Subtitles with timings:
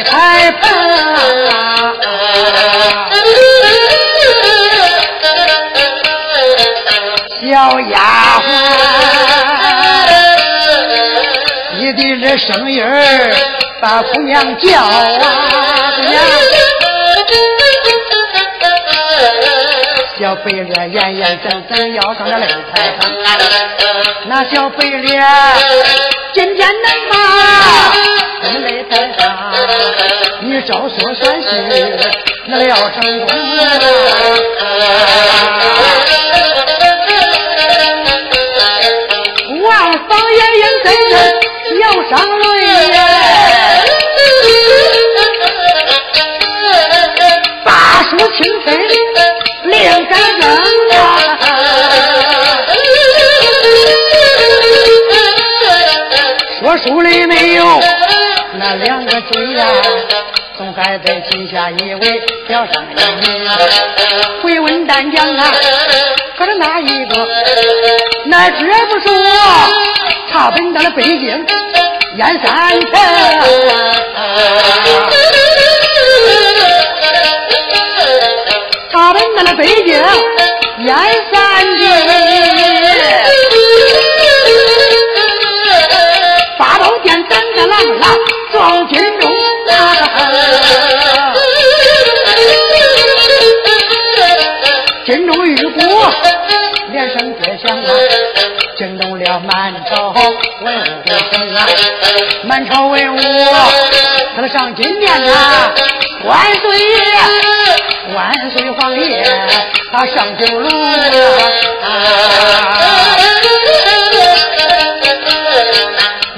[0.00, 0.60] 上擂台棚。
[7.42, 8.48] 小丫鬟，
[11.78, 13.34] 一地这声音儿
[13.80, 16.22] 把姑娘叫啊，姑娘。
[20.18, 23.10] 小白脸眼眼睁睁要上那擂台上，
[24.26, 25.24] 那小白脸
[26.34, 27.16] 今天能把，
[30.42, 31.48] 你招说算是
[32.46, 33.26] 那要成功
[39.62, 39.70] 王
[40.08, 41.14] 方爷眼睁睁
[41.80, 42.42] 要上擂
[42.92, 42.96] 呀，
[47.64, 47.68] 大
[48.10, 48.66] 叔清晨。
[49.64, 50.44] 两杆灯
[50.96, 50.98] 啊，
[56.58, 57.80] 说书里没有
[58.54, 59.66] 那两个嘴呀，
[60.82, 62.96] 还在旗下一位叫上名。
[64.42, 65.52] 回问丹江啊，
[66.38, 67.28] 可是哪一个？
[68.26, 69.68] 那这不是我
[70.32, 71.46] 查本到了北京
[72.16, 72.90] 燕山城。
[78.90, 79.86] 他们到了北京
[80.86, 80.96] 燕
[81.30, 81.86] 山郡，
[86.58, 88.16] 八宝殿等着郎郎
[95.30, 95.80] 金钟玉鼓
[96.90, 97.84] 连声接响啊，
[98.76, 101.58] 惊动了满朝文武声啊！
[102.42, 103.18] 满朝文武
[104.36, 105.72] 他上金殿啊，
[106.24, 106.96] 万岁爷！
[108.12, 109.24] 万岁皇爷，
[109.92, 110.98] 他上九龙啊！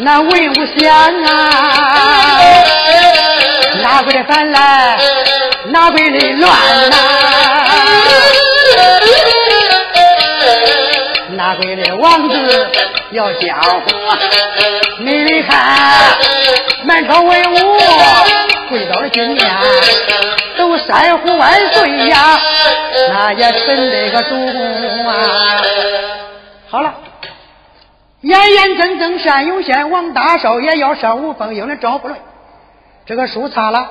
[0.00, 0.92] 那文武相
[1.24, 1.30] 啊，
[3.82, 4.98] 哪会的反来，
[5.68, 6.50] 哪会的乱
[6.90, 6.96] 呐？
[11.36, 12.70] 哪会的王子
[13.12, 13.84] 要叫唤？
[14.98, 16.18] 你看，
[16.84, 17.78] 满朝文武
[18.68, 19.56] 跪到了金殿。
[20.56, 22.40] 都三呼万岁呀，
[23.10, 25.14] 那也真得个主公啊！
[26.68, 26.94] 好了，
[28.20, 32.20] 严严正正，善有县王大少爷要上五凤营的赵不伦，
[33.06, 33.88] 这个书查了，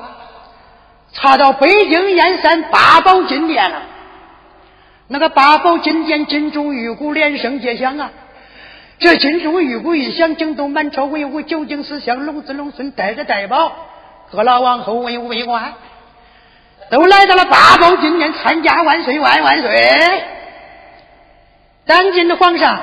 [1.12, 3.82] 查到北京燕山八宝金殿了。
[5.08, 8.10] 那个八宝金殿金钟玉鼓连声接响啊！
[8.98, 13.72] 这金钟玉鼓一响，惊动满朝文武，九井四乡龙子龙孙带着代宝，
[14.30, 15.74] 各老王侯文武为官。
[16.90, 20.24] 都来到了八宝金殿参加万岁万万岁！
[21.86, 22.80] 当今的皇上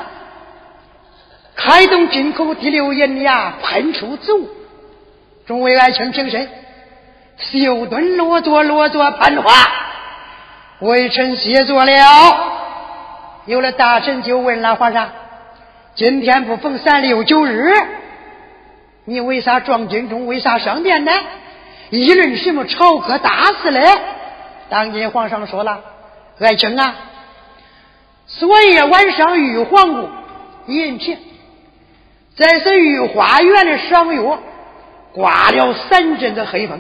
[1.56, 4.50] 开动金口第六银牙，喷出紫雾，
[5.48, 6.50] 众位爱卿平身，
[7.38, 9.52] 休顿落座落座攀花，
[10.80, 11.92] 微臣谢坐了。
[13.46, 15.10] 有了大臣就问了皇上：
[15.96, 17.74] 今天不逢三六九日，
[19.06, 20.28] 你为啥撞金钟？
[20.28, 21.12] 为啥上殿呢？
[21.90, 23.82] 议论什么朝歌大事嘞？
[24.70, 25.82] 当今皇上说了，
[26.40, 26.96] 爱卿啊，
[28.28, 30.10] 昨夜晚上玉皇宫
[30.68, 31.18] 银屏，
[32.36, 34.38] 在是御花园的赏月，
[35.12, 36.80] 刮了三阵的黑风，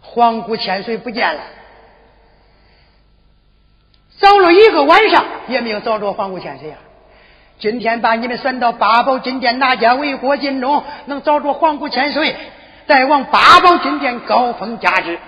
[0.00, 1.40] 皇姑千岁不见了，
[4.20, 6.78] 找了一个晚上也没有找着黄姑千岁啊。
[7.58, 12.36] 今天把你们选到八宝金殿，哪家为国尽忠，能找着黄姑千岁？
[12.86, 15.18] 再往八宝金殿高封加职，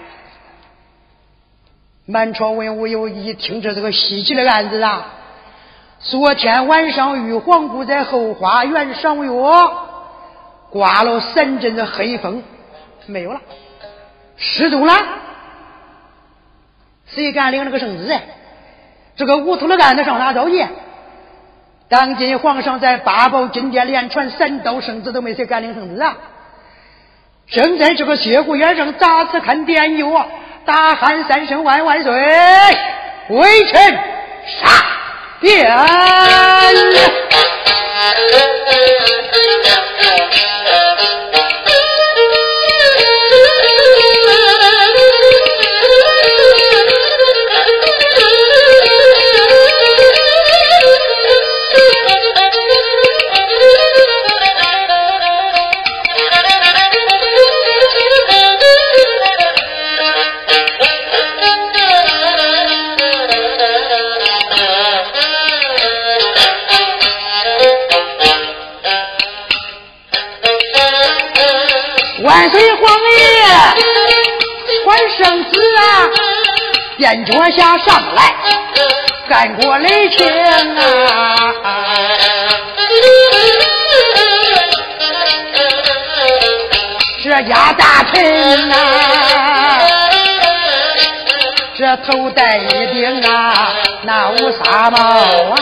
[2.06, 5.14] 满朝文武有一听着这个稀奇的案子啊！
[5.98, 9.30] 昨天晚上玉皇姑在后花园赏月，
[10.70, 12.42] 刮了三阵的黑风，
[13.06, 13.40] 没有了，
[14.36, 14.94] 失踪了。
[17.08, 18.20] 谁敢领这个圣旨啊？
[19.20, 20.66] 这个无头的案子上哪找去？
[21.90, 26.16] 当今皇上在八宝金殿连传三道圣旨都没谁敢领圣旨啊！
[27.50, 30.26] 正在这个血骨眼上，咋次看电影啊？
[30.64, 32.10] 大喊三声万万岁！
[33.28, 33.98] 微臣
[34.46, 34.68] 杀
[35.40, 35.70] 殿。
[77.30, 78.34] 垫脚下上来，
[79.28, 80.28] 干过雷霆
[80.76, 81.52] 啊！
[87.22, 88.74] 这家大臣呐，
[91.78, 95.56] 这头戴一顶啊，那乌纱帽啊，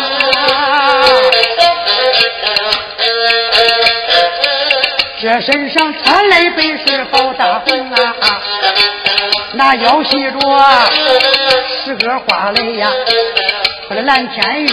[5.20, 8.07] 这身上穿来本是好大红啊，
[9.58, 10.38] 那腰系着
[11.84, 12.88] 十个花蕾呀，
[13.88, 14.68] 和这蓝天玉，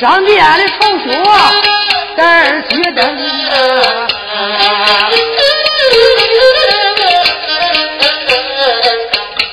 [0.00, 1.04] 上边的头靴
[2.16, 3.04] 带儿举灯
[3.50, 4.08] 啊。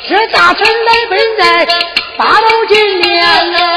[0.08, 1.68] 这大臣来奔在
[2.16, 3.77] 八楼金殿啊，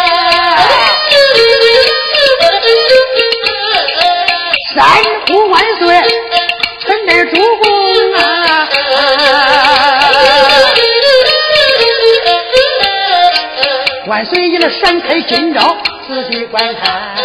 [14.20, 17.16] 万岁爷的闪开金招，仔细观看，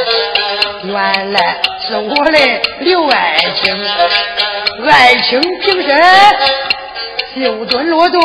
[0.86, 2.39] 原来是我的
[2.80, 3.75] 刘爱卿，
[4.89, 6.01] 爱卿平身，
[7.36, 8.21] 就蹲落座。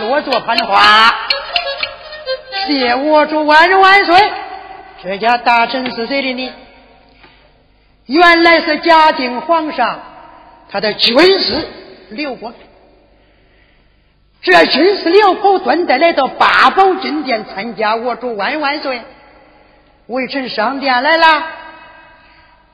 [0.00, 1.14] 落座攀花，
[2.66, 4.16] 谢我主万人万岁！
[5.04, 6.52] 这家大臣是谁的呢？
[8.06, 10.02] 原来是嘉靖皇上
[10.68, 11.68] 他的军师
[12.10, 12.52] 刘国。
[14.42, 19.00] 这军师刘口端带来到八宝金殿参加我主万万岁，
[20.08, 21.46] 微臣上殿来了。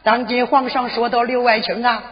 [0.02, 2.02] 当今皇上说到刘爱卿啊，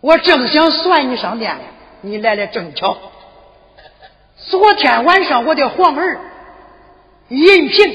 [0.00, 1.54] 我正想算你上殿，
[2.00, 2.96] 你来了正巧。
[4.36, 6.18] 昨天晚上，我的皇儿
[7.28, 7.94] 银平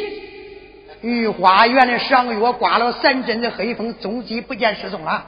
[1.02, 5.26] 御花园的赏月刮了三阵的黑风，踪迹不见，失踪了。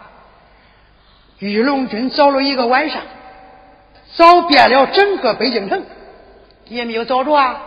[1.40, 3.02] 玉龙军找了一个晚上，
[4.16, 5.84] 找遍了整个北京城，
[6.66, 7.62] 也没有找着啊。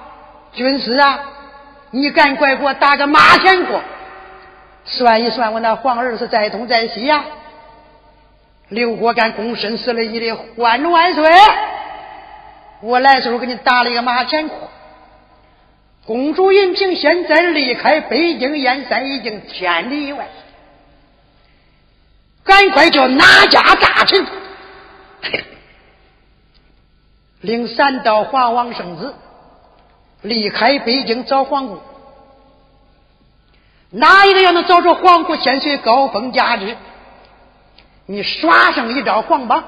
[0.53, 1.21] 军师啊，
[1.91, 3.81] 你赶快给我打个马前过，
[4.85, 7.25] 算一算我那皇儿是在东在西呀。
[8.69, 11.31] 刘国干躬身施了一礼，万万岁。
[12.81, 14.71] 我来时候给你打了一个马前过。
[16.05, 20.27] 公主银萍现在离开北京燕山已经千里以外，
[22.43, 24.27] 赶快叫哪家大臣
[27.43, 29.15] 领三道华王圣子
[30.23, 31.79] 离开北京找皇姑。
[33.91, 36.77] 哪一个要能找着皇姑千岁高峰加之，
[38.07, 39.63] 你耍上一招黄榜。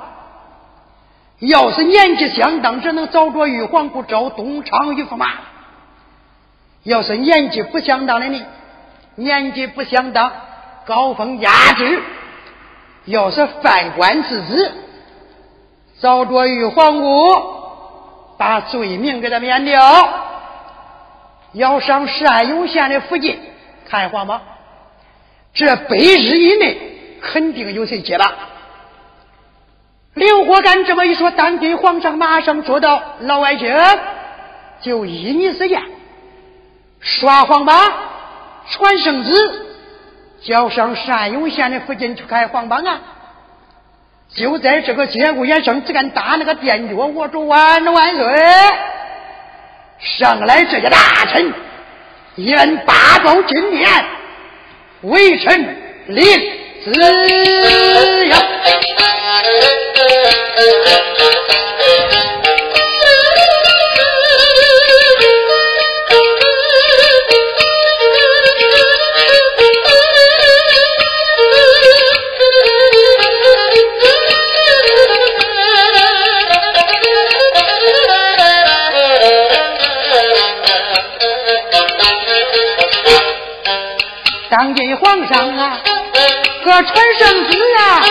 [1.40, 5.26] 要是年纪相当，只能找着玉皇姑招东昌玉驸马；
[6.84, 8.40] 要是年纪不相当的呢，
[9.16, 10.32] 年纪不相当，
[10.86, 11.98] 高峰压制；
[13.06, 14.72] 要是犯官之子，
[16.00, 17.53] 找着玉皇姑，
[18.44, 19.80] 把罪名给他免掉。
[21.52, 23.40] 要上善永县的附近
[23.88, 24.42] 看皇榜，
[25.54, 28.32] 这百日以内肯定有谁接了。
[30.12, 33.74] 刘国干这么一说，当今皇上马上说道：“老爱卿，
[34.80, 35.82] 就依你之言，
[37.00, 37.92] 刷黄榜，
[38.68, 39.32] 传圣旨，
[40.42, 43.00] 叫上善永县的附近去开黄榜啊！
[44.36, 48.24] 就在这个节骨眼上，只敢打那个垫脚，我主万万岁！
[50.00, 51.52] 上来这些大臣，
[52.36, 54.04] 演八宝金殿，
[55.02, 55.76] 微臣
[56.06, 56.24] 领
[56.84, 56.90] 旨
[58.28, 58.36] 呀！”
[84.56, 85.76] 当今皇上啊，
[86.62, 86.86] 可传
[87.18, 88.04] 圣旨啊，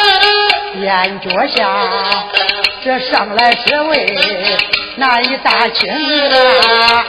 [0.81, 1.73] 燕脚下，
[2.83, 4.05] 这上来这位
[4.97, 7.05] 那一大清啊，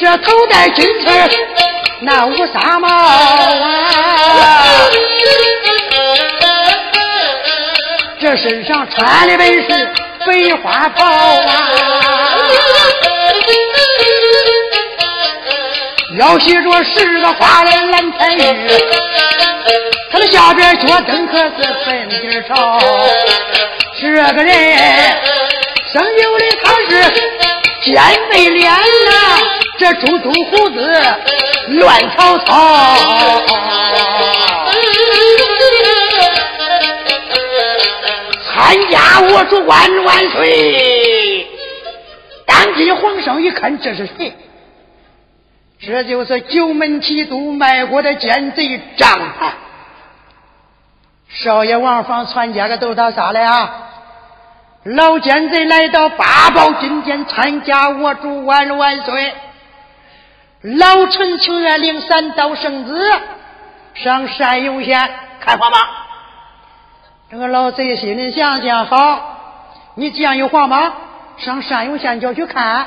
[0.00, 1.08] 这头戴金翅
[2.02, 4.88] 那乌纱帽啊，
[8.20, 9.92] 这身上穿的本是
[10.24, 11.42] 白花袍啊。
[16.18, 18.68] 要写着十个花脸蓝彩玉，
[20.10, 21.52] 他的下边脚蹬可是
[21.84, 22.78] 粉底朝。
[23.98, 24.54] 这个人
[25.92, 26.90] 生有的他是
[27.82, 29.40] 尖背脸呐，
[29.78, 31.02] 这猪猪胡子
[31.68, 32.98] 乱草草。
[38.54, 41.46] 参加我主万万岁！
[42.44, 44.34] 当今皇上一看，这是谁？
[45.84, 49.52] 这就是九门提督卖国的奸贼张盘。
[51.28, 53.88] 少爷王房传家的都到啥了啊？
[54.84, 59.34] 老奸贼来到八宝金殿参加我主万万岁。
[60.60, 63.12] 老臣情愿领三道圣旨
[63.94, 65.10] 上山游县
[65.40, 65.80] 看皇榜。
[67.28, 70.92] 这个老贼心里想想，好，你既然有皇榜，
[71.38, 72.86] 上山游县就去看。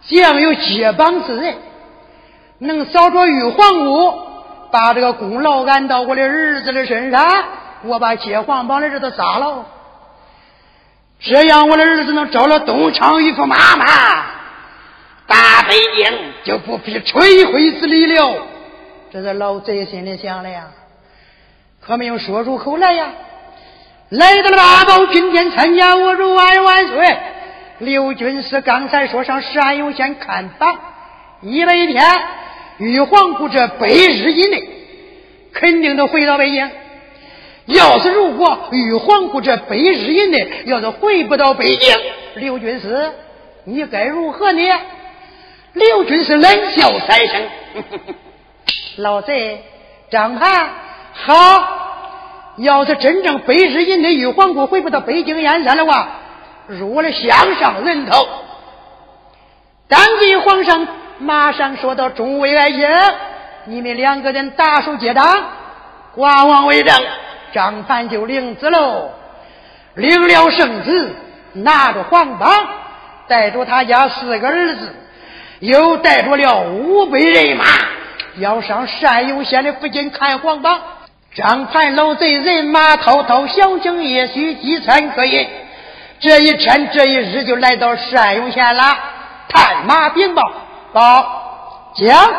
[0.00, 1.56] 既然有接榜之人，
[2.62, 4.14] 能扫着玉皇姑，
[4.70, 7.44] 把这个功劳安到我的儿子的身上，
[7.82, 9.66] 我把接皇榜的人都杀了。
[11.18, 13.86] 这样，我的儿子能招了东厂一副妈妈。
[15.26, 18.46] 大北京就不必吹灰之力了，
[19.12, 20.66] 这是老贼心里想的呀，
[21.80, 23.06] 可没有说出口来呀。
[24.10, 27.18] 来到了八宝军殿参加我主万万岁。
[27.78, 30.78] 刘军师刚才说上山永县看榜，
[31.40, 32.04] 一百天，
[32.82, 34.68] 玉皇姑这百日以内
[35.52, 36.68] 肯定都回到北京。
[37.66, 41.96] 要是如果玉皇姑这百日以内要是回不到北京，
[42.34, 43.12] 刘军师，
[43.62, 44.62] 你该如何呢？
[45.74, 47.42] 刘军是冷笑三声
[48.98, 49.62] ：“老贼
[50.10, 50.70] 张盘，
[51.12, 51.78] 好！
[52.56, 56.08] 要是真正百日以内玉皇姑回不到北京燕山的话，
[56.66, 58.26] 入了项上人头。”
[59.88, 60.88] 当即皇上
[61.18, 62.88] 马上说到：“众位爱卿，
[63.66, 65.24] 你们两个人打手接掌，
[66.16, 66.94] 寡王为证。”
[67.52, 69.10] 张盘就领旨喽，
[69.94, 71.10] 领了圣旨，
[71.52, 72.50] 拿着皇榜，
[73.28, 74.96] 带着他家四个儿子。
[75.60, 77.64] 又带着了五百人马，
[78.38, 80.80] 要上山永县的附近看皇榜。
[81.34, 85.48] 张盘老贼人马滔滔，小径也许饥餐可饮。
[86.18, 88.82] 这一天这一日就来到山永县了。
[89.48, 90.42] 探马禀报，
[90.92, 92.32] 报将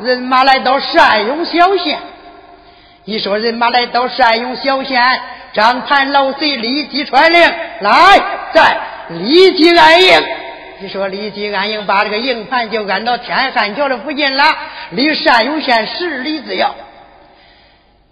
[0.00, 1.98] 人马来到善永小县。
[3.04, 5.02] 一说人马来到善永小县，
[5.52, 7.40] 张盘老贼立即传令，
[7.80, 8.20] 来，
[8.52, 8.78] 在
[9.08, 10.22] 立即安营。
[10.78, 14.44] 你说立即安营，把这个营盘就安到天汉桥的附近了，
[14.90, 16.74] 离善永县十里之遥。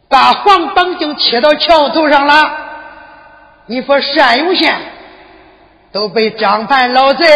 [0.08, 2.50] 把黄榜就贴到桥头上了。
[3.66, 4.74] 你说善永县
[5.92, 7.26] 都被张盘老贼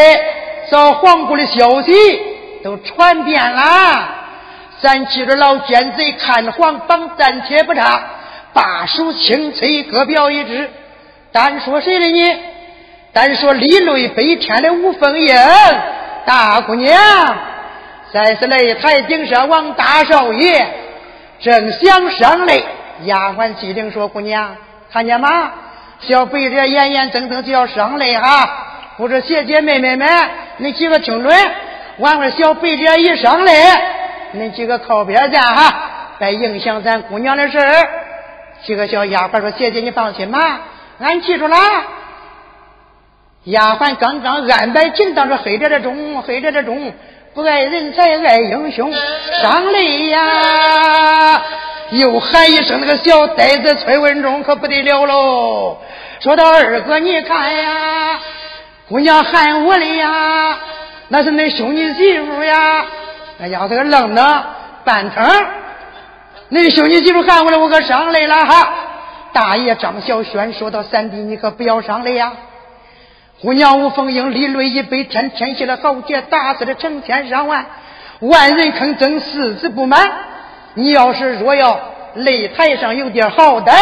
[0.71, 1.93] 找皇姑的消息
[2.63, 4.09] 都传遍了。
[4.81, 8.03] 咱记着老奸贼看黄榜暂且不查，
[8.53, 10.71] 把手轻催各表一枝。
[11.31, 12.41] 单说谁的呢？
[13.13, 15.37] 单说李雷北天的吴凤英
[16.25, 16.99] 大姑娘，
[18.13, 20.67] 再是擂台顶上王大少爷，
[21.41, 22.63] 正想上擂，
[23.05, 24.57] 丫鬟机灵说：“姑娘，
[24.93, 25.53] 看见吗？
[26.01, 28.49] 小北这眼眼睁睁就要上擂哈！
[28.97, 30.09] 不知姐姐妹妹们，
[30.57, 31.33] 你几个听准？
[31.99, 33.53] 晚会小北这一上来，
[34.33, 35.75] 你几个靠边站哈，
[36.19, 37.89] 别影响咱姑娘的事儿。”
[38.65, 40.61] 几个小丫鬟说：“姐姐你放心吧，
[41.01, 41.57] 俺记住了。”
[43.45, 46.93] 丫鬟刚刚安排紧当着黑着的钟，黑着的钟，
[47.35, 48.93] 不爱人才爱英雄，
[49.43, 51.43] 上来呀！
[51.91, 55.77] 又喊一声那个小呆子崔文忠可不得了喽！
[56.21, 58.21] 说到二哥，你看呀，
[58.89, 60.59] 姑娘喊我了呀，
[61.09, 62.87] 那是恁兄弟媳妇呀！
[63.41, 64.45] 哎呀，这个愣的
[64.85, 65.25] 半腾，
[66.51, 68.75] 恁兄弟媳妇喊我来，我可上来了哈！
[69.33, 72.33] 大爷张小轩说到：“三弟，你可不要上来呀！”
[73.41, 77.67] 姑娘吴凤英立论一杯，天天下的豪杰，打死了成千上万，
[78.21, 80.01] 万人坑争，四子不满。
[80.75, 81.81] 你要是若要
[82.17, 83.73] 擂台上有点好歹，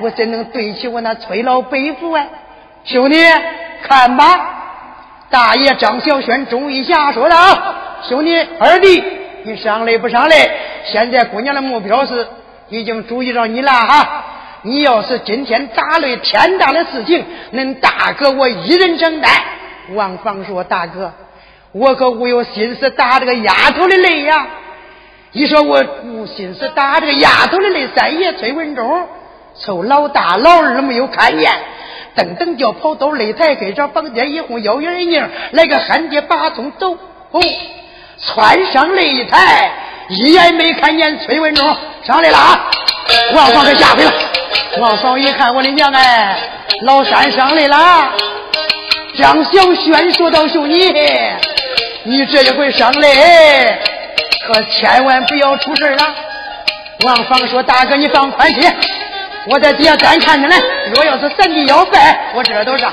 [0.00, 2.26] 我怎能对起我那崔老伯父啊？
[2.84, 3.16] 兄弟，
[3.86, 4.65] 看吧。
[5.36, 7.74] 大爷张小轩终于下说了啊
[8.08, 9.04] ：“兄弟，二弟，
[9.42, 10.50] 你上擂不上擂？
[10.86, 12.26] 现在姑娘的目标是
[12.70, 14.24] 已经注意到你了哈。”
[14.64, 19.30] 你要是今天打擂天大的事情，恁大哥我一人承担。
[19.92, 21.12] 王芳说：“大哥，
[21.72, 24.46] 我可无有心思打这个丫头的擂呀。
[25.32, 29.06] 一说我无心思打这个丫头的擂，三爷崔文忠
[29.54, 31.52] 凑老大老二没有看见，
[32.16, 36.92] 噔噔就跑到擂台跟上，房间一哄幺圆一拧，来个旱地拔葱走，
[37.30, 37.40] 哦，
[38.18, 39.70] 窜上擂台，
[40.08, 42.70] 一眼没看见崔文忠上来了啊！
[43.34, 44.12] 王芳给吓坏了。
[44.78, 46.38] 王嫂一看我的娘哎，
[46.82, 48.12] 老三上来了。
[49.18, 50.92] 张小轩说道：“兄弟，
[52.04, 53.78] 你这一回上来，
[54.46, 56.14] 可千万不要出事了。”
[57.04, 58.70] 王芳说：“大哥，你放宽心，
[59.48, 60.54] 我在底下干看着呢。
[60.94, 62.92] 若要是三弟要拜，我这都上。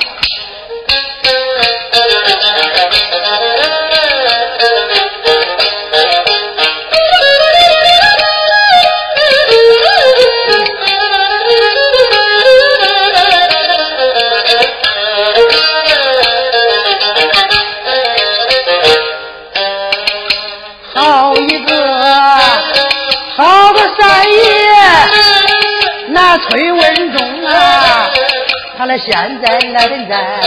[28.97, 30.39] 现在那人在，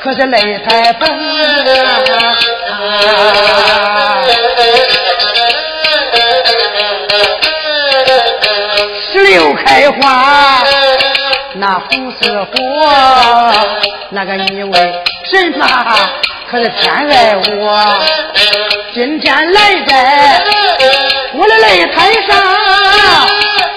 [0.00, 1.08] 可是擂台棚
[2.70, 2.72] 啊，
[9.00, 10.64] 石榴开花，
[11.54, 12.54] 那红似火，
[14.10, 14.92] 那个你为
[15.24, 15.66] 什么
[16.50, 17.98] 可是偏爱我？
[18.94, 20.40] 今天来在
[21.34, 22.36] 我的擂台上，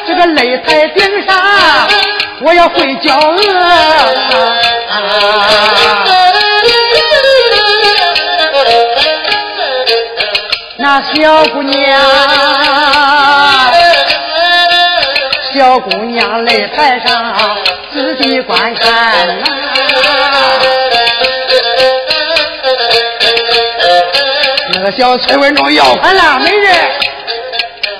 [0.07, 1.40] 这个擂台顶上，
[2.51, 3.39] 我要会叫鹅。
[10.77, 12.01] 那小姑娘，
[15.53, 17.57] 小姑娘擂台上
[17.93, 19.15] 仔细观看。
[24.73, 26.75] 那个小崔文忠要喊了，没人，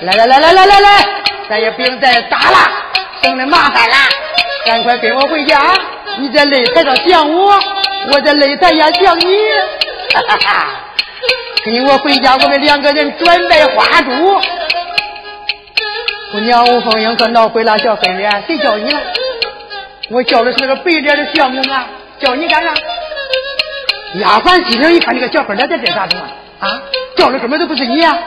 [0.01, 1.07] 来来来来来来来，
[1.49, 2.69] 咱也不用再打了，
[3.23, 3.95] 省得麻烦了，
[4.65, 5.73] 赶快跟我回家。
[6.19, 7.59] 你在擂台上想我，
[8.11, 9.25] 我在擂台下想你，
[10.13, 10.67] 哈哈哈！
[11.63, 14.41] 跟我回家，我们两个人转拜花烛。
[16.31, 18.99] 姑娘吴凤英可闹回了，小黑脸，谁叫你了？
[20.09, 21.87] 我叫的是那个白脸的相公啊，
[22.19, 22.73] 叫你干啥？
[24.15, 26.67] 丫鬟机灵一看，这个小黑脸在这啥子啊？
[26.67, 26.81] 啊，
[27.15, 28.17] 叫的根本都不是你啊，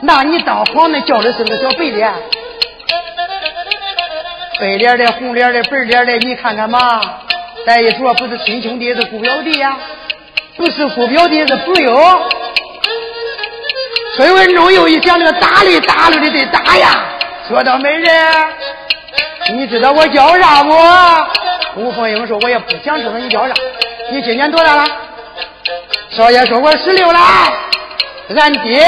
[0.00, 2.12] 那你当皇的叫的是那个小白脸，
[4.60, 7.00] 白脸的、红脸的、白脸的，你看看嘛。
[7.66, 9.76] 再一说，不是亲兄弟是姑表弟呀，
[10.56, 12.22] 不是姑表弟是朋友。
[14.16, 17.04] 崔文忠又一想，那个打的打擂的得打呀。
[17.48, 18.10] 说到美人，
[19.54, 20.74] 你知道我叫啥不？
[21.76, 23.54] 吴凤英说，我也不想知道你叫啥。
[24.10, 24.84] 你今年多大了？
[26.10, 27.20] 少爷说我十六了。
[28.36, 28.86] 俺爹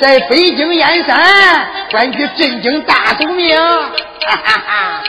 [0.00, 5.02] 在北京燕山官居镇京大总兵，哈哈哈！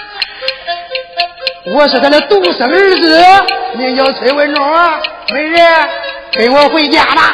[1.74, 3.24] 我是他的独生儿子，
[3.78, 4.62] 名叫崔文忠。
[5.32, 5.90] 美人，
[6.34, 7.34] 跟我回家吧。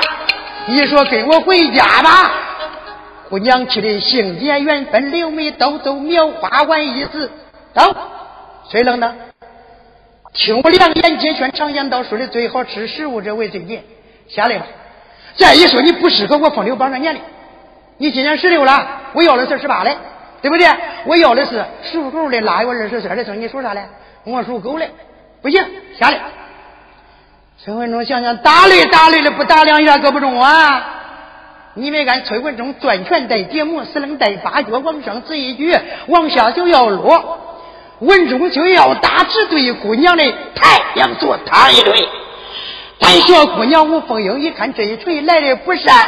[0.67, 2.31] 你说跟我回家吧。
[3.27, 7.31] 姑娘气的杏眼缘分，柳眉刀走描花完一字。
[7.73, 7.95] 走，
[8.69, 9.15] 谁冷的？
[10.31, 13.83] 听我两眼皆劝，常言道说的最好吃食物者为最贱。
[14.27, 14.67] 下来吧。
[15.37, 17.21] 再一说，你不适合我风流榜上年龄。
[17.97, 19.95] 你今年十六了，我要的是十八的，
[20.41, 20.67] 对不对？
[21.05, 23.41] 我要的是属狗的，腊月二十岁的生。
[23.41, 23.81] 你属啥的？
[24.23, 24.87] 我属狗的，
[25.41, 25.63] 不行，
[25.99, 26.19] 下来。
[27.63, 30.93] 崔文忠想想，打擂打擂的，不打两下可不中啊！
[31.73, 35.75] 你没看崔文忠攥拳带节目，死楞带八脚往上指一举，
[36.07, 37.39] 往下就要落。
[37.99, 42.07] 文忠就要打，只对姑娘的太阳座躺一对。
[42.99, 46.07] 咱小姑娘吴凤英一看这一锤来的不善，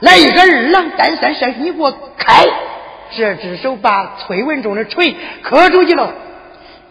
[0.00, 2.44] 来一个二郎担三闪，你给我开！
[3.16, 6.12] 这只手把崔文忠的锤磕出去了，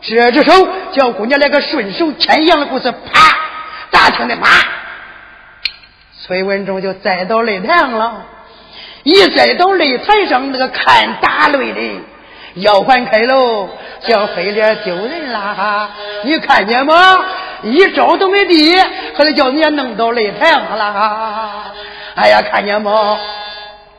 [0.02, 3.38] 这只手叫姑娘来个顺手牵羊的故事，啪！
[3.91, 4.50] 大听的啪！
[6.22, 8.26] 崔文忠就栽到擂台上了，
[9.04, 12.02] 一栽到擂台上，那个看打擂的
[12.56, 13.70] 要还开喽，
[14.02, 15.91] 小黑脸丢人啦！
[16.24, 17.24] 你看见吗？
[17.63, 18.78] 一招都没地，
[19.15, 20.93] 还得叫人家弄到擂台上了。
[20.93, 21.63] 哈
[22.17, 23.17] 哎呀，看见没？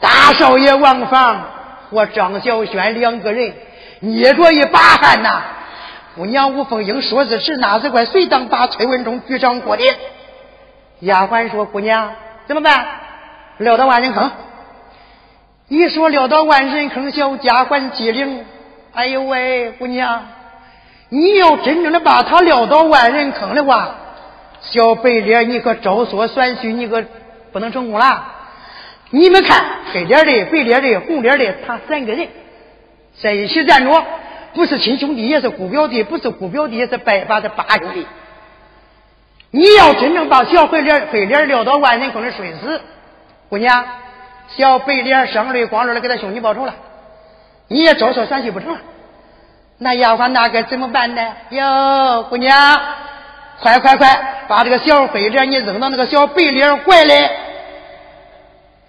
[0.00, 1.40] 大少爷王房
[1.88, 3.54] 和张小轩两个人
[4.00, 5.42] 捏着一把汗呐。
[6.16, 9.85] 姑娘吴凤英说是是，那时快，随当把崔文忠局长过的。
[11.00, 12.12] 丫鬟说：“姑娘
[12.48, 12.87] 怎么办？
[13.59, 14.28] 撂到万人坑。”
[15.68, 18.44] 一说撂到万人坑，小丫鬟机灵。
[18.94, 20.26] 哎呦喂，姑娘。
[21.09, 23.94] 你要真正的把他撂到万人坑的话，
[24.61, 27.04] 小白脸你可招缩算虚，你可
[27.59, 28.25] 不能成功了。
[29.11, 32.29] 你们看，黑脸的、白脸的、红脸的，他三个人
[33.21, 34.05] 在一起站着，
[34.55, 38.07] 不是亲兄弟，也是姑表弟；不是姑表弟，也是拜把的八兄弟。
[39.51, 42.81] 你要真正把小黑脸、黑脸撂到万人坑里摔死，
[43.49, 43.85] 姑娘，
[44.57, 46.75] 小白脸生泪光溜的给他兄弟报仇了，
[47.66, 48.79] 你也招缩算虚不成了。
[49.79, 51.23] 那丫鬟那该怎么办呢？
[51.51, 52.79] 哟，姑娘，
[53.61, 57.14] 快快快，把这个小黑脸你扔到那个小白脸怀里，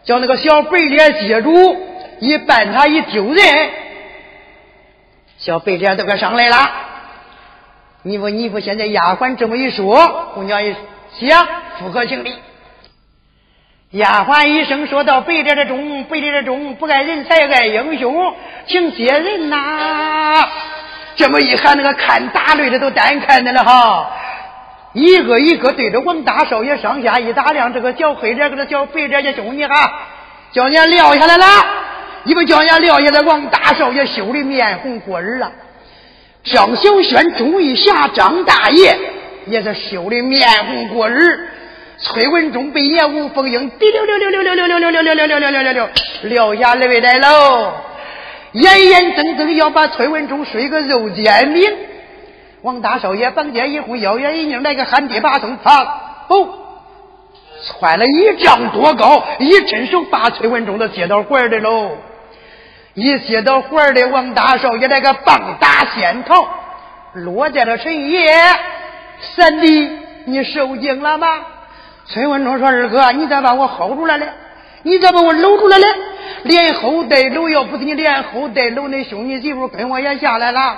[0.03, 1.77] 叫那个小白脸接住，
[2.19, 3.43] 一绊他一丢人。
[5.37, 6.71] 小白脸都快上来了。
[8.03, 10.75] 你不你不现在丫鬟这么一说，姑娘一
[11.19, 11.47] 想
[11.79, 12.35] 符合情理。
[13.91, 18.33] 丫鬟一声说道：“白脸的中，白脸的中，不爱人才爱英雄，
[18.67, 20.47] 请接人呐！”
[21.17, 24.11] 这么一喊，那个看打擂的都单看的了哈。
[24.93, 30.01] 一个一个对着王大少爷上下一打量，这个小黑脸跟这小白脸的兄弟哈，
[30.51, 31.45] 叫人家撂下来了。
[32.23, 35.51] 你不叫人家撂下来，王大少爷羞的面红过耳了。
[36.43, 38.97] 张小轩、钟玉霞、张大爷
[39.45, 41.47] 也是羞的面红过耳。
[41.99, 45.89] 崔文忠被严武凤英滴溜溜溜溜溜溜溜溜溜溜溜溜溜溜溜
[46.23, 47.73] 撂下来来喽，
[48.53, 51.71] 眼眼睁睁要把崔文忠睡个肉煎饼。
[52.61, 55.81] 王大少爷房间一呼，腰眼一拧，来个旱地拔葱，啪！
[56.27, 56.49] 哦，
[57.63, 61.91] 窜了一丈多高，一伸手把崔文忠都接到怀里喽。
[62.95, 66.47] 一接到怀里，王大少爷来个棒打仙桃，
[67.13, 68.27] 落在了陈爷。
[69.35, 69.89] 三弟，
[70.25, 71.27] 你受惊了吗？
[72.05, 74.27] 崔文忠说：“二哥，你咋把我薅住了嘞？
[74.83, 75.87] 你咋把我搂住了嘞？
[76.43, 80.77] 连后带搂，要不是你连后带搂，那兄弟媳妇跟我也下来了。”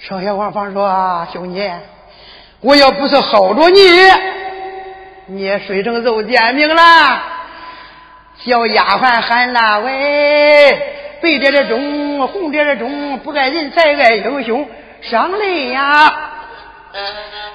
[0.00, 1.70] 少爷王芳说：“兄弟，
[2.60, 3.80] 我要不是薅着你，
[5.26, 6.82] 你也睡成肉煎饼了。”
[8.42, 10.72] 小丫鬟喊了：“喂，
[11.20, 14.66] 白点的钟，红点的钟，不爱人才爱英雄，
[15.02, 16.10] 上来呀！”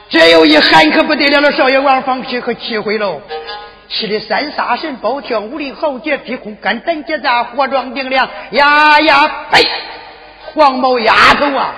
[0.08, 3.20] 这又一喊可不得了了，少爷王芳气可气毁喽，
[3.90, 9.68] 气的三杀神暴跳，武林豪杰劈空，肝胆结扎，火壮顶梁，呀呀呸！
[10.54, 11.74] 黄毛丫头啊！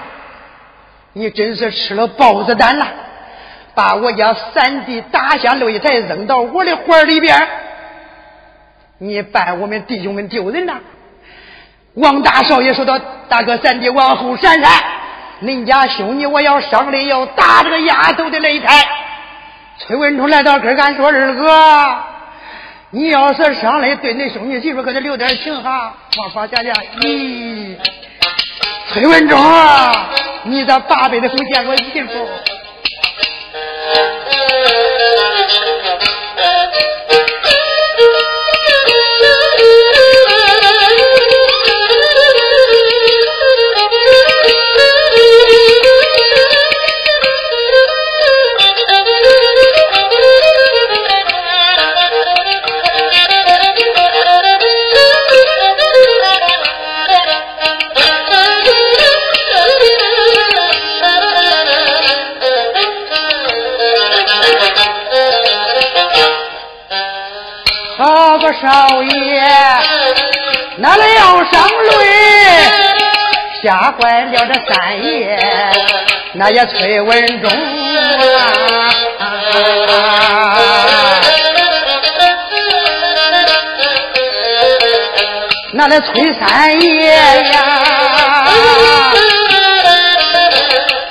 [1.17, 2.85] 你真是吃了豹子胆了，
[3.73, 7.35] 把我家三弟打下擂台，扔到我的怀里边，
[8.99, 10.75] 你拜我们弟兄们丢人呐！
[11.95, 14.71] 王大少爷说道：“大哥，三弟往后闪闪，
[15.41, 18.83] 恁家兄弟我要上来要打这个丫头的擂台。”
[19.79, 21.97] 崔文忠来到跟俺说：“二哥，
[22.91, 27.75] 你要是上来对恁兄弟媳妇可得留点情哈。”王法家家，咦，
[28.93, 30.09] 崔文忠啊！
[30.45, 32.09] 你这八辈子没见过媳妇
[68.53, 69.41] 少爷，
[70.77, 72.03] 那来要上擂，
[73.61, 75.37] 吓坏了这三爷，
[76.33, 77.51] 那也崔文忠
[79.19, 79.23] 啊！
[85.73, 87.07] 那来崔三爷
[87.51, 87.59] 呀，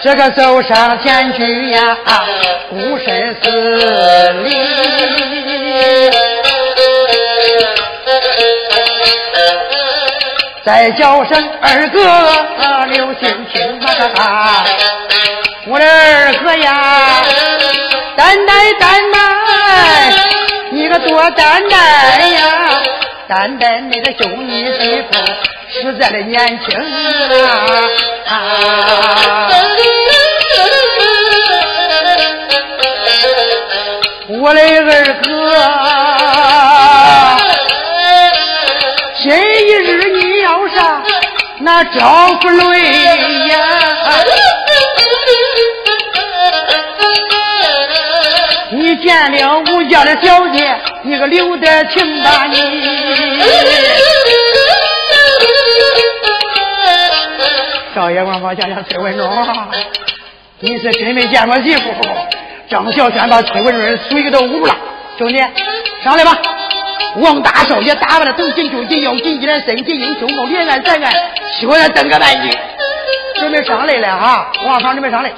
[0.03, 1.97] 这个走上前去呀，
[2.71, 5.36] 孤身死里。
[10.67, 12.01] 再叫声二哥
[12.87, 13.81] 刘兴清
[14.17, 14.65] 啊！
[15.69, 17.23] 我的二哥呀，
[18.17, 19.19] 担待担待，
[20.73, 21.77] 你可多担待
[22.31, 22.83] 呀！
[23.29, 25.15] 担待那个兄弟媳妇
[25.71, 26.77] 实在的年轻
[28.27, 28.35] 啊！
[34.29, 35.26] 我的二哥，
[41.77, 43.05] 那招不累
[43.49, 43.59] 呀！
[48.73, 52.57] 你见了吴家的小姐，你可留点情吧你。
[57.95, 59.31] 少爷，王芳想想崔文忠，
[60.61, 61.83] 你是真没见过媳妇。
[62.71, 64.75] 张小轩把崔文忠水都捂了，
[65.19, 65.45] 兄弟，
[66.03, 66.39] 上来吧。
[67.17, 71.13] 王大少爷打扮的都紧就紧，要紧紧的身体英雄帽，连按三按，
[71.59, 72.59] 学着蹬个半句，
[73.37, 74.53] 准备上来了哈！
[74.67, 75.31] 王芳准备上来。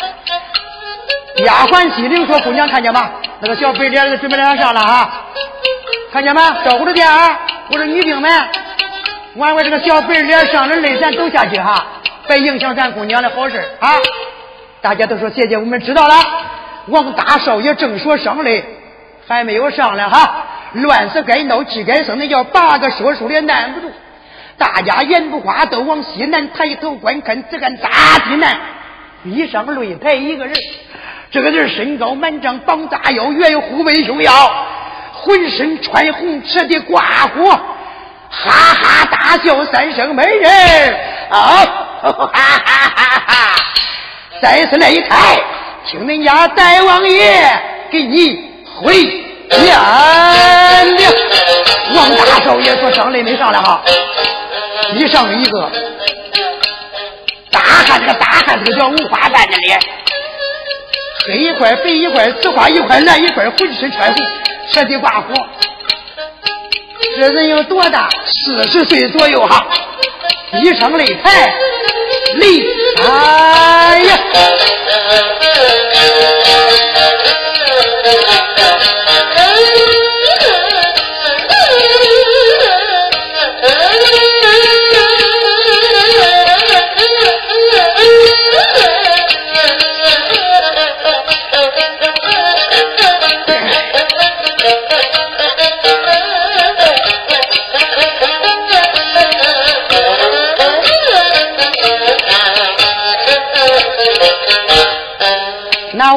[1.45, 3.11] 丫鬟心灵说：“姑娘看见吗？
[3.41, 5.25] 那个小白脸准备要上了啊！
[6.13, 6.57] 看见吗？
[6.65, 7.39] 招呼着点啊！
[7.71, 8.29] 我说女兵们，
[9.37, 11.87] 玩玩这个小白脸上了泪，咱走下去哈，
[12.27, 13.93] 别影响咱姑娘的好事啊！
[14.81, 16.15] 大家都说姐姐，我们知道了。
[16.89, 18.65] 王大少爷正说上来，
[19.29, 23.91] 还没有上来哈。”乱死该闹，气该生，那叫八个说书的难不住。
[24.57, 27.89] 大家眼不花都往西南抬头观看，只看大
[28.25, 28.57] 地南
[29.23, 30.55] 逼上擂台一个人，
[31.31, 34.33] 这个人身高满丈，膀大腰圆，虎背熊腰，
[35.13, 37.51] 浑身穿红，赤的挂火，
[38.31, 40.51] 哈哈大笑三声，美人
[41.31, 41.65] 啊，
[42.01, 43.65] 哈哈哈哈！
[44.41, 45.41] 再次擂台，
[45.87, 48.45] 听恁家大王爷给你
[48.81, 49.75] 回见了。
[51.95, 53.83] 王大少爷说上来没上来哈。
[54.95, 55.71] 一上一个
[57.51, 59.79] 大汉，这个大汉这个叫五花蛋的脸，
[61.27, 64.25] 黑一块白一块，紫花一块蓝一块，浑身穿红，
[64.73, 65.47] 彻底挂火。
[67.17, 68.09] 这人有多大？
[68.27, 69.67] 四十岁左右哈。
[70.63, 71.53] 一上擂台，
[72.37, 72.65] 擂
[73.03, 74.19] 哎呀！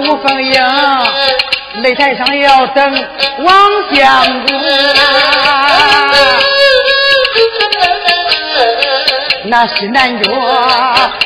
[0.01, 0.53] 那吴凤英
[1.83, 3.07] 擂台上要等
[3.39, 4.59] 王相公，
[9.45, 10.31] 那西南角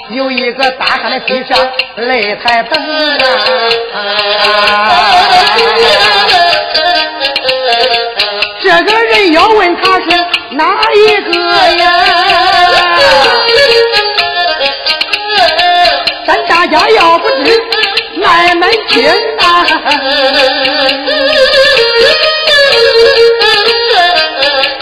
[0.09, 1.57] 有一个大汉的飞上
[1.97, 2.83] 擂台等
[3.93, 3.97] 啊，
[8.61, 10.09] 这个人要问他是
[10.51, 11.31] 哪一个
[11.81, 11.91] 呀？
[16.27, 17.61] 咱大家要不知。
[18.25, 19.03] 慢慢听
[19.37, 19.41] 呐，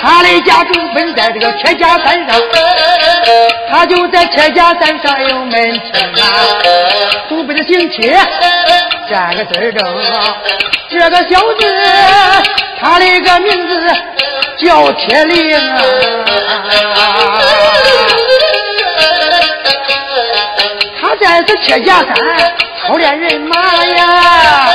[0.02, 2.42] 他的家住分在这个铁甲山上，
[3.70, 6.26] 他就在铁甲山上有门亲啊。
[7.28, 8.18] 祖辈的姓铁，
[9.10, 9.84] 这个字正。
[10.90, 11.76] 这个小子，
[12.80, 13.94] 他的一个名字
[14.58, 15.82] 叫铁灵啊。
[21.02, 22.16] 他在这铁甲山。
[22.86, 24.70] 操练人马呀，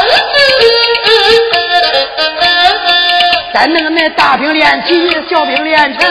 [3.52, 6.10] 咱能那大兵练起，小兵练成。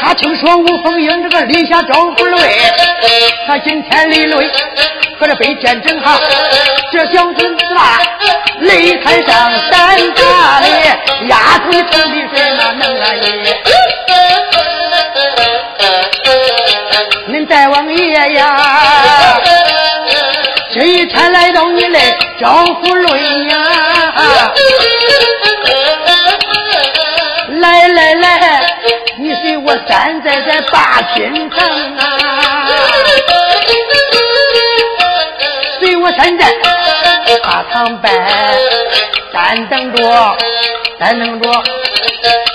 [0.00, 2.38] 他听说吴凤英这个立下招呼擂，
[3.48, 4.48] 他今天立擂，
[5.18, 6.20] 可是被见证哈，
[6.92, 7.98] 这小子啊，
[8.60, 10.66] 擂台上胆大的，
[11.26, 11.98] 丫头头的
[12.32, 13.26] 是那能啊你。
[17.46, 19.40] 大王爷呀，
[20.72, 22.00] 这一天来到你来
[22.40, 23.56] 招呼论呀，
[27.48, 28.76] 来来来，
[29.20, 32.68] 你随我站在这大厅上啊，
[35.80, 36.46] 随我站在
[37.42, 38.12] 大堂边，
[39.32, 40.36] 站等着，
[40.98, 41.50] 站等着。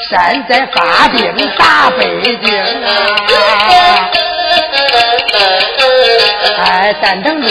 [0.10, 1.22] 山在发兵
[1.56, 2.02] 打北
[2.42, 2.52] 京
[2.84, 2.90] 啊！
[6.62, 7.48] 哎，站等着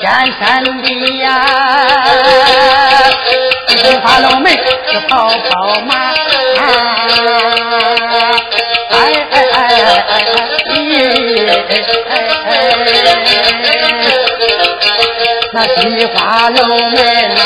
[0.00, 0.70] 见山的
[1.20, 1.28] 呀！
[3.68, 4.50] 西华老妹
[4.88, 6.62] 是跑跑马啊！
[8.90, 8.94] 哎
[9.30, 10.12] 哎哎哎哎
[12.08, 12.12] 哎哎
[12.46, 12.52] 哎！
[15.52, 16.14] 那西花
[16.50, 16.58] 楼
[16.90, 16.94] 门
[17.34, 17.38] 呐！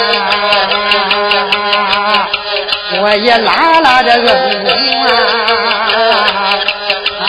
[3.00, 4.26] 我也拉拉这个
[4.62, 4.68] 弓
[7.20, 7.22] 啊！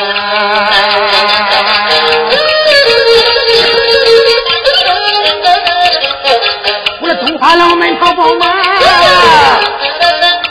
[7.45, 8.47] 我的中华老门跑跑马，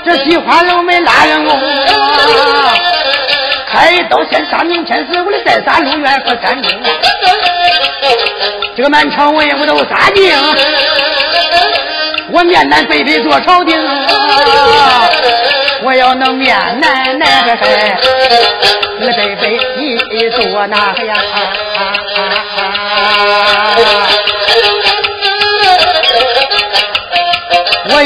[0.04, 2.72] 这西花老门拉人弓啊！
[3.66, 6.70] 开刀先杀明天子，我的再杀陆远和山东，
[8.76, 10.33] 这个满朝文我都杀尽。
[12.30, 13.76] 我面南背北做朝廷，
[15.83, 17.92] 我要能面南那个嘿，
[19.00, 19.59] 那背背
[20.11, 21.16] 一做那个呀，
[23.76, 23.83] 我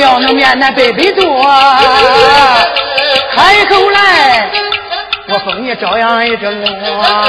[0.00, 1.24] 要能面南背北做，
[3.34, 4.50] 开口来，
[5.28, 6.64] 我封你朝阳一正
[7.00, 7.26] 啊，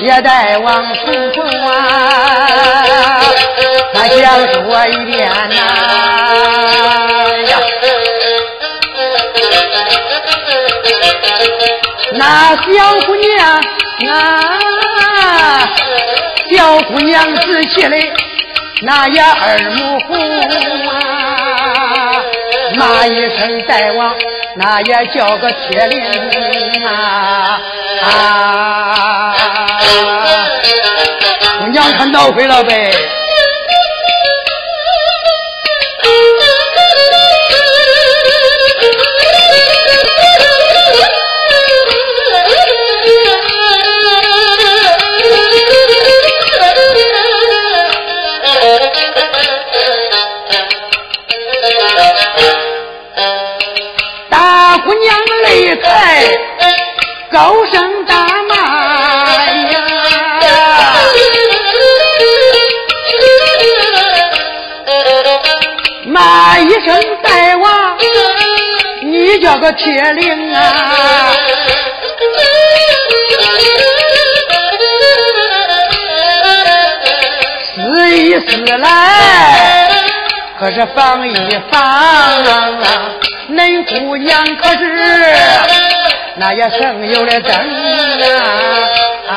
[0.00, 3.20] 谢大王重重啊。
[3.94, 5.56] 他讲说一遍呐
[7.48, 7.52] 呀，
[12.14, 12.66] 那小
[13.06, 13.28] 姑娘
[14.14, 14.14] 啊，
[16.50, 18.12] 小姑娘仔细嘞，
[18.82, 20.08] 那也二目红
[20.88, 21.05] 啊，
[22.76, 24.14] 骂一声大王，
[24.56, 26.02] 那也叫个铁灵
[26.86, 27.58] 啊！
[31.60, 32.92] 姑娘看到鬼了呗。
[57.36, 58.56] 高声大骂
[59.70, 59.78] 呀！
[66.06, 67.98] 骂一声大王，
[69.02, 71.30] 你叫个铁灵啊！
[77.74, 79.90] 死一死来，
[80.58, 81.34] 可是防一
[81.70, 82.42] 防，
[83.50, 85.85] 恁姑娘可是。
[86.38, 87.52] 那也省有了灯
[89.26, 89.32] 啊！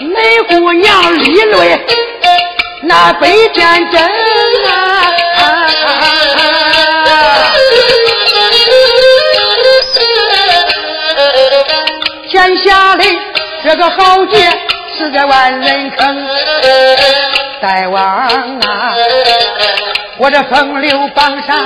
[0.00, 1.80] 美姑娘立论
[2.82, 5.12] 那北天真啊！
[12.28, 13.04] 天下的
[13.62, 14.50] 这个豪杰
[14.98, 16.26] 是在万人坑，
[17.60, 18.02] 大王
[18.58, 18.93] 啊！
[20.16, 21.58] 我这风流榜上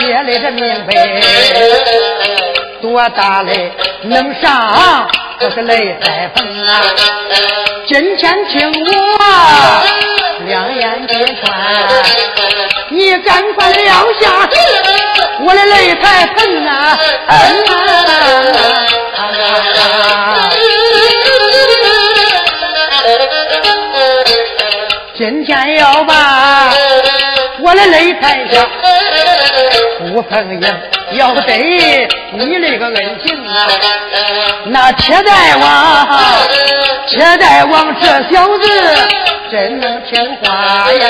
[0.00, 0.94] 写的这名碑，
[2.82, 3.72] 多大嘞
[4.02, 5.08] 能上？
[5.40, 6.82] 这是擂台棚啊！
[7.86, 8.86] 今天听我
[10.46, 11.52] 两眼揭穿，
[12.90, 14.48] 你赶快撂下
[15.40, 16.98] 我的擂台棚啊！
[25.16, 26.33] 今天要把。
[27.86, 28.66] 擂台上，
[30.12, 30.74] 不碰硬，
[31.12, 33.68] 要得你那个恩情啊！
[34.66, 36.08] 那铁大王，
[37.06, 38.68] 铁大王这小子
[39.50, 41.08] 真能听话呀！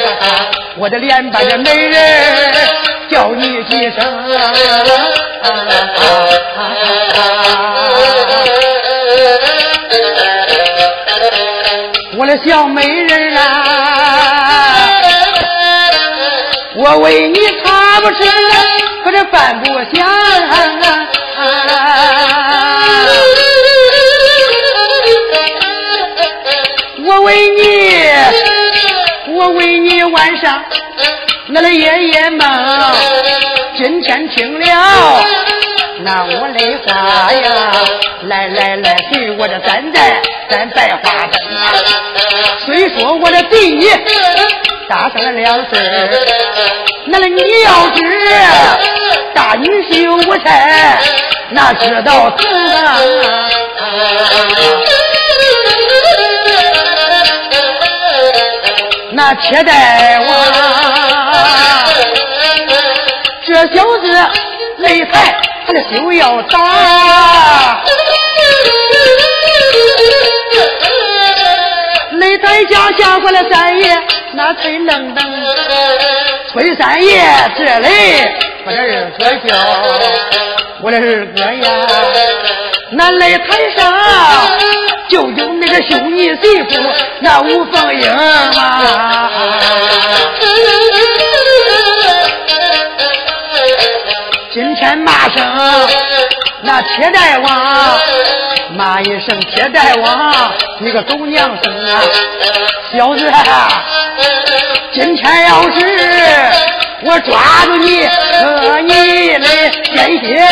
[0.77, 2.53] 我的连把这美人
[3.09, 4.05] 叫你几声，
[12.17, 13.24] 我的小美人
[16.85, 18.23] 我为你茶不吃，
[19.03, 19.67] 可是饭不
[19.97, 20.07] 香。
[27.07, 30.63] 我为你，我为你晚上
[31.49, 32.47] 那个夜夜梦。
[33.79, 34.67] 今天听了
[36.01, 37.73] 那我的话呀，
[38.25, 40.21] 来来来，给我这三代
[40.51, 41.73] 三白花灯啊。
[42.67, 43.89] 虽说我的对你。
[44.89, 45.79] 大上了两岁，
[47.07, 48.01] 那个你要是
[49.35, 50.99] 大女婿无差，
[51.51, 52.39] 那知道疼。
[59.13, 59.73] 那铁大
[60.27, 60.29] 王，
[63.47, 64.07] 这小子
[64.81, 66.59] 擂台他的手要打。
[72.13, 74.03] 擂台家下过了三爷，
[74.37, 75.25] 那崔愣登，
[76.51, 77.23] 崔三爷
[77.57, 77.89] 这里
[78.67, 79.55] 我这二哥叫，
[80.83, 81.69] 我的二哥呀，
[82.91, 83.95] 那擂台上
[85.09, 86.83] 就有那个兄弟媳妇
[87.21, 89.31] 那吴凤英啊，
[94.53, 95.45] 今天骂声
[96.65, 97.99] 那铁大王。
[98.77, 102.01] 骂一声铁大王，你个狗娘生啊！
[102.91, 103.31] 小子，
[104.93, 105.79] 今天要是
[107.03, 108.09] 我抓住你，
[108.43, 109.47] 割你的
[109.95, 110.43] 鲜血，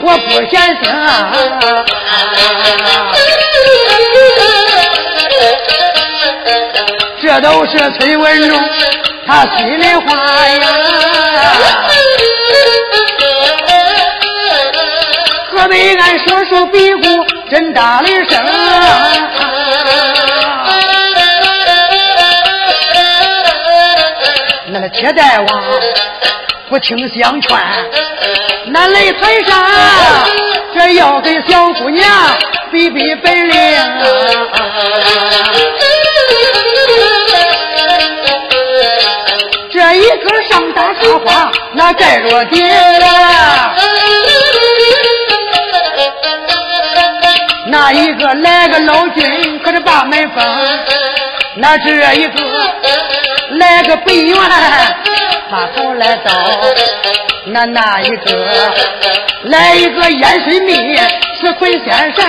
[0.00, 0.84] 我不嫌生。
[7.22, 8.58] 这都是崔文忠
[9.26, 10.66] 他心里话呀。
[16.18, 17.00] 说说比武。
[17.50, 18.42] 真大的声，
[24.66, 25.64] 那个铁大王
[26.68, 27.56] 不听相劝，
[28.66, 29.62] 那擂台上
[30.74, 32.10] 这要给小姑娘
[32.72, 33.56] 比比本领，
[39.70, 42.66] 这一根上大插花那盖着顶。
[47.76, 50.44] 那一个来个老君，可是把门封，
[51.56, 52.40] 那这一个
[53.50, 54.38] 来个北元，
[55.50, 56.32] 把头来到
[57.46, 58.72] 那那一个
[59.46, 60.96] 来一个烟水蜜
[61.40, 62.24] 是鬼先生，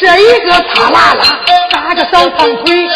[0.00, 1.40] 这一个啪啦啦
[1.70, 2.88] 打个扫堂腿。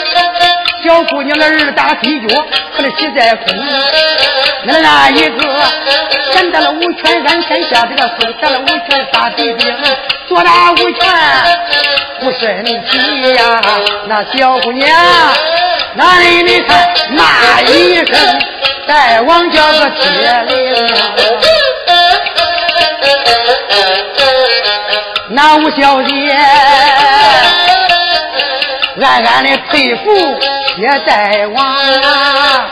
[0.84, 2.28] 小姑娘的儿打飞脚，
[2.74, 3.46] 可能喜在空。
[4.64, 5.44] 那那一个
[6.32, 9.74] 闪到了五拳，按天下这个送上了五拳打地兵，
[10.28, 11.08] 做那五拳
[12.20, 13.62] 不神奇呀。
[14.06, 14.88] 那小姑娘，
[15.94, 18.16] 那里你看那一声，
[18.86, 20.94] 大王叫个铁灵。
[25.30, 26.36] 那吴小姐。
[29.00, 30.02] 暗暗的佩服
[30.74, 31.14] 铁大
[31.54, 32.68] 王啊，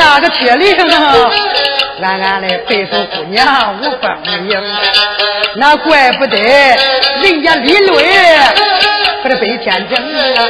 [0.00, 1.30] 那个铁铃啊，
[2.02, 4.58] 暗暗的佩服姑娘吴凤英，
[5.56, 6.38] 那怪不得
[7.22, 8.02] 人家李论
[9.22, 9.98] 可这飞天真
[10.38, 10.42] 啊，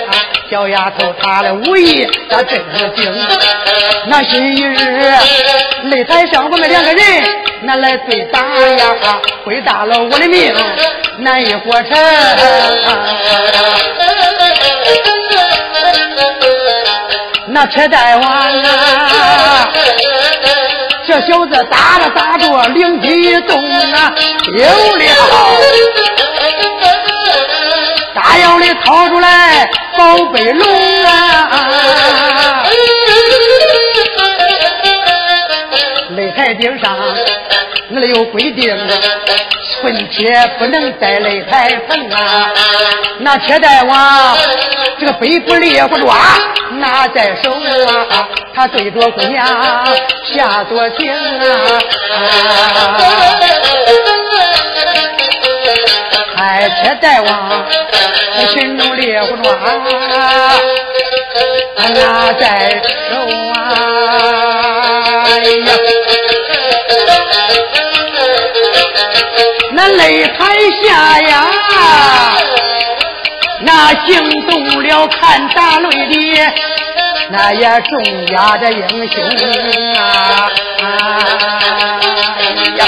[0.48, 3.12] 小丫头她的武艺那真是精，
[4.06, 4.76] 那今日
[5.86, 7.04] 擂台上我们两个人
[7.62, 10.54] 那来对打呀，回答了我的命。
[11.18, 11.90] 难以活成，
[17.52, 19.68] 那车大王啊，
[21.06, 23.58] 这小子打着打着灵机一动
[23.92, 24.12] 啊，
[24.56, 24.64] 有
[24.96, 25.04] 了，
[28.14, 32.62] 大腰里掏出来宝贝龙啊，
[36.16, 36.96] 擂台顶上
[37.90, 38.76] 那里有规定。
[39.80, 42.52] 春节不能在擂台棚啊！
[43.20, 44.36] 那铁大王
[44.98, 46.18] 这个背不烈火抓
[46.72, 49.46] 拿在手啊，他对着姑娘
[50.34, 52.98] 下作情啊！
[56.36, 57.64] 哎，铁大王
[58.52, 59.52] 心中烈火抓
[61.94, 63.14] 拿在手
[63.54, 63.58] 啊！
[65.24, 65.72] 哎呀！
[69.72, 71.46] 那擂台下呀，
[73.62, 76.52] 那惊动了看打擂的
[77.30, 79.22] 那也众家的英雄
[79.96, 80.50] 啊！
[80.82, 80.84] 哎
[82.76, 82.80] 呀，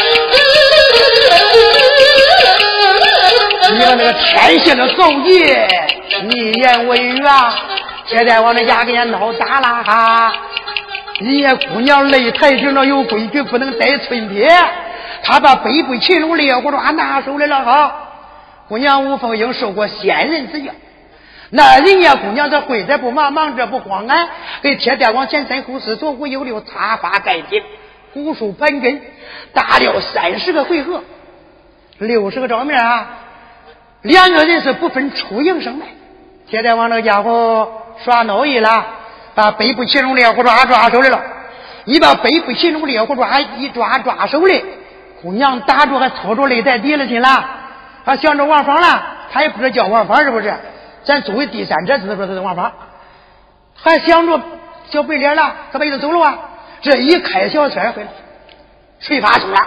[3.70, 5.68] 你看那个天下的豪杰
[6.24, 7.24] 逆言为怨，
[8.06, 10.32] 现在我那家给人家闹打了哈！
[11.20, 14.48] 人家姑娘擂台上有规矩，不能带寸铁。
[15.24, 17.94] 他把北部秦龙烈火抓拿手来了哈，
[18.66, 20.72] 姑娘吴凤英受过先人之教，
[21.50, 24.28] 那人家姑娘这会这不忙，忙着不慌啊，
[24.62, 27.62] 给铁大王前身后四左五右六插发盖顶，
[28.12, 29.00] 古树盘根，
[29.52, 31.04] 打了三十个回合，
[31.98, 33.18] 六十个照面啊，
[34.00, 35.86] 两个人是不分出营生败。
[36.48, 37.70] 铁大王那家伙
[38.04, 38.86] 耍孬意了，
[39.34, 41.20] 把北部秦龙烈火抓抓手来了，
[41.84, 44.62] 一把北部秦龙烈火抓一抓抓手来。
[45.22, 47.44] 姑娘打住，还操着擂台底了去了，
[48.04, 49.02] 还想着王芳了，
[49.32, 50.52] 他也不知道叫王芳是不是？
[51.04, 52.72] 咱作为第三者，知道说他是王芳，
[53.74, 54.40] 还想着
[54.90, 56.38] 小白脸了，可把意思走了啊！
[56.80, 58.08] 这一开小车回来，
[58.98, 59.58] 谁发生了？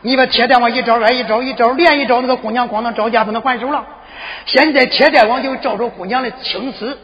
[0.00, 3.84] 你把铁蛋王一招来一招，一招连一招，那个姑娘光能招架不能还手了。
[4.46, 6.98] 现在铁蛋王就照着姑娘的青丝，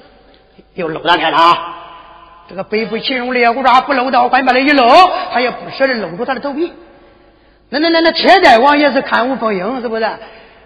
[0.74, 1.83] 又搂上开了啊！
[2.48, 4.86] 这个北府秦荣烈虎爪不搂到，还把他一搂，
[5.32, 6.72] 他也不舍得搂住他的头皮。
[7.70, 10.08] 那那那那铁大王也是看吴凤英是不是？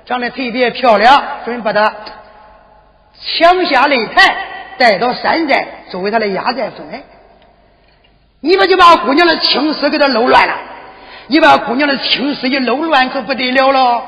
[0.04, 1.94] 长得特别漂亮，准把她
[3.20, 4.34] 抢下擂台，
[4.78, 7.02] 带到山寨作为他的压寨夫人。
[8.40, 10.54] 你们就把姑娘的青丝给他搂乱了？
[11.26, 14.02] 你把姑娘的青丝一搂乱，可不得了了。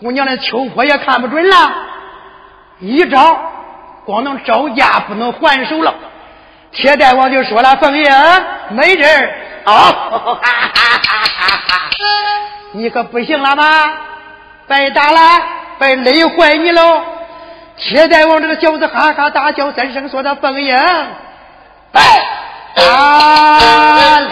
[0.00, 1.56] 姑娘的秋波也看不准了，
[2.80, 3.38] 一招
[4.06, 5.94] 光能招架，不能还手了。
[6.76, 8.04] 铁大王就说了：“凤英，
[8.70, 9.30] 没人
[9.64, 9.94] 啊。”
[12.72, 13.92] 你可不行了吗？
[14.68, 15.20] 白打了，
[15.78, 17.02] 白累坏你喽！
[17.78, 20.76] 铁大王这个小子哈哈大笑三声，说：“他凤英，
[21.92, 22.02] 白
[22.76, 22.82] 打
[24.20, 24.28] 了。”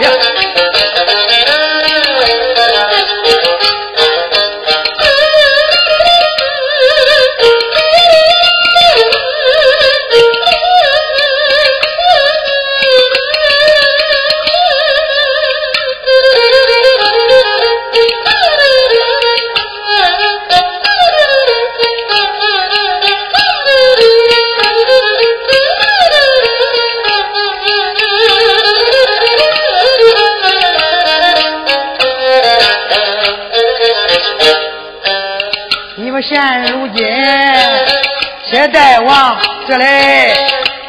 [39.66, 39.84] 这里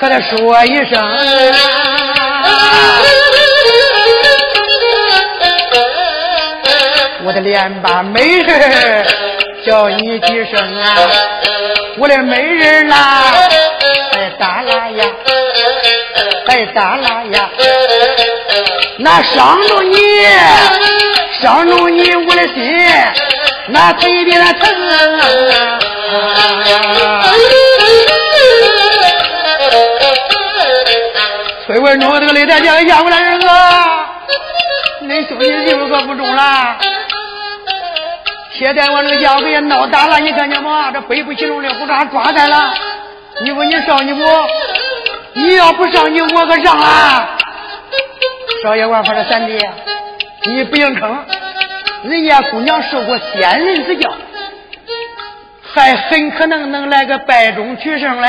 [0.01, 1.01] 可得说一声，
[7.23, 9.05] 我的连把美人
[9.65, 11.09] 叫你几声啊，
[11.97, 12.95] 我的美人呐，
[14.13, 15.05] 哎咋啦呀，
[16.47, 17.49] 哎咋啦呀，
[18.99, 19.97] 那伤着你，
[21.41, 22.85] 伤着你我的心。
[23.67, 25.79] 那特别的疼啊！
[31.85, 33.45] 崔文忠这个擂台讲下不来儿子，
[35.05, 36.77] 恁兄弟媳可不中了。
[38.53, 40.89] 现在我这个腰子也闹大了，你看见吗？
[40.91, 42.73] 这背不起龙的胡茬抓他了。
[43.43, 44.23] 你说你上你不，
[45.33, 47.37] 你要不上你我可上了。
[48.63, 49.59] 少爷，玩法的三弟，
[50.45, 51.23] 你不硬坑。
[52.05, 54.11] 人家姑娘受过仙人之教，
[55.71, 58.27] 还很可能能来个败中取胜嘞。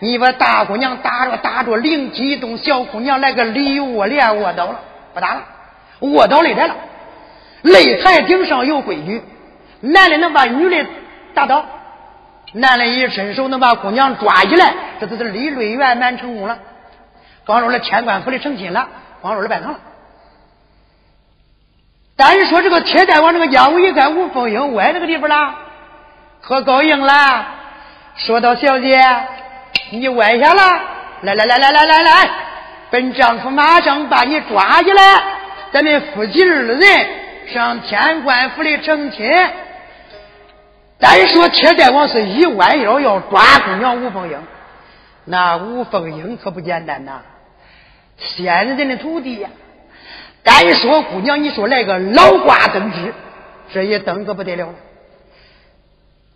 [0.00, 4.80] 你把大姑娘打着打着，灵机一动，小姑娘来个里卧连卧倒了，
[5.14, 5.44] 不打了，
[6.00, 6.74] 卧倒擂台了。
[7.62, 9.22] 擂台顶上有规矩，
[9.80, 10.90] 男的能把女的
[11.34, 11.64] 打倒，
[12.54, 16.58] 男的一伸手能把姑娘抓起来，这都是立擂圆满成功了。
[17.44, 18.88] 光说了天官府的成亲了，
[19.20, 19.78] 光说了拜堂了。
[22.16, 25.54] 但是说这个铁蛋王这个家务一看吴凤英歪这个地方了，
[26.40, 27.46] 可高兴了。
[28.16, 28.98] 说到小姐，
[29.90, 30.62] 你歪下了，
[31.22, 32.30] 来来来来来来来，
[32.90, 35.22] 本丈夫马上把你抓起来，
[35.72, 36.80] 咱们夫妻二人
[37.52, 39.28] 上天官府里成亲。
[40.98, 44.38] 单说铁蛋王是一弯腰要抓姑娘吴凤英，
[45.24, 47.22] 那吴凤英可不简单呐，
[48.18, 49.48] 仙人的徒弟呀。
[50.42, 53.14] 单说姑娘，你说来个老瓜登枝，
[53.72, 54.68] 这一登可不得了。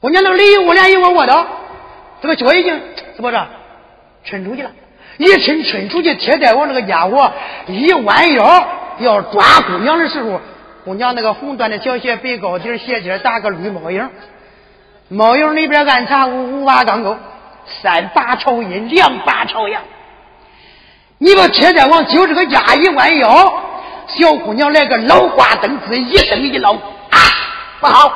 [0.00, 1.46] 姑娘那个李我俩一窝窝的，
[2.22, 2.80] 这个脚已经
[3.14, 3.46] 怎么着，
[4.26, 4.70] 抻出去了。
[5.16, 7.30] 一抻抻出去，铁蛋王那个家伙
[7.66, 8.66] 一弯腰
[8.98, 10.40] 要抓姑娘的时候，
[10.84, 14.10] 姑娘那个红缎的小鞋，白高底鞋尖打个绿帽影，
[15.08, 17.16] 帽影里边暗藏五五八钢钩，
[17.82, 19.82] 三把朝阴，两把朝阳。
[21.18, 23.62] 你把铁蛋王就这个家一弯腰。
[24.06, 27.18] 小姑娘来个老挂灯子，一蹬一捞啊，
[27.80, 28.12] 不好！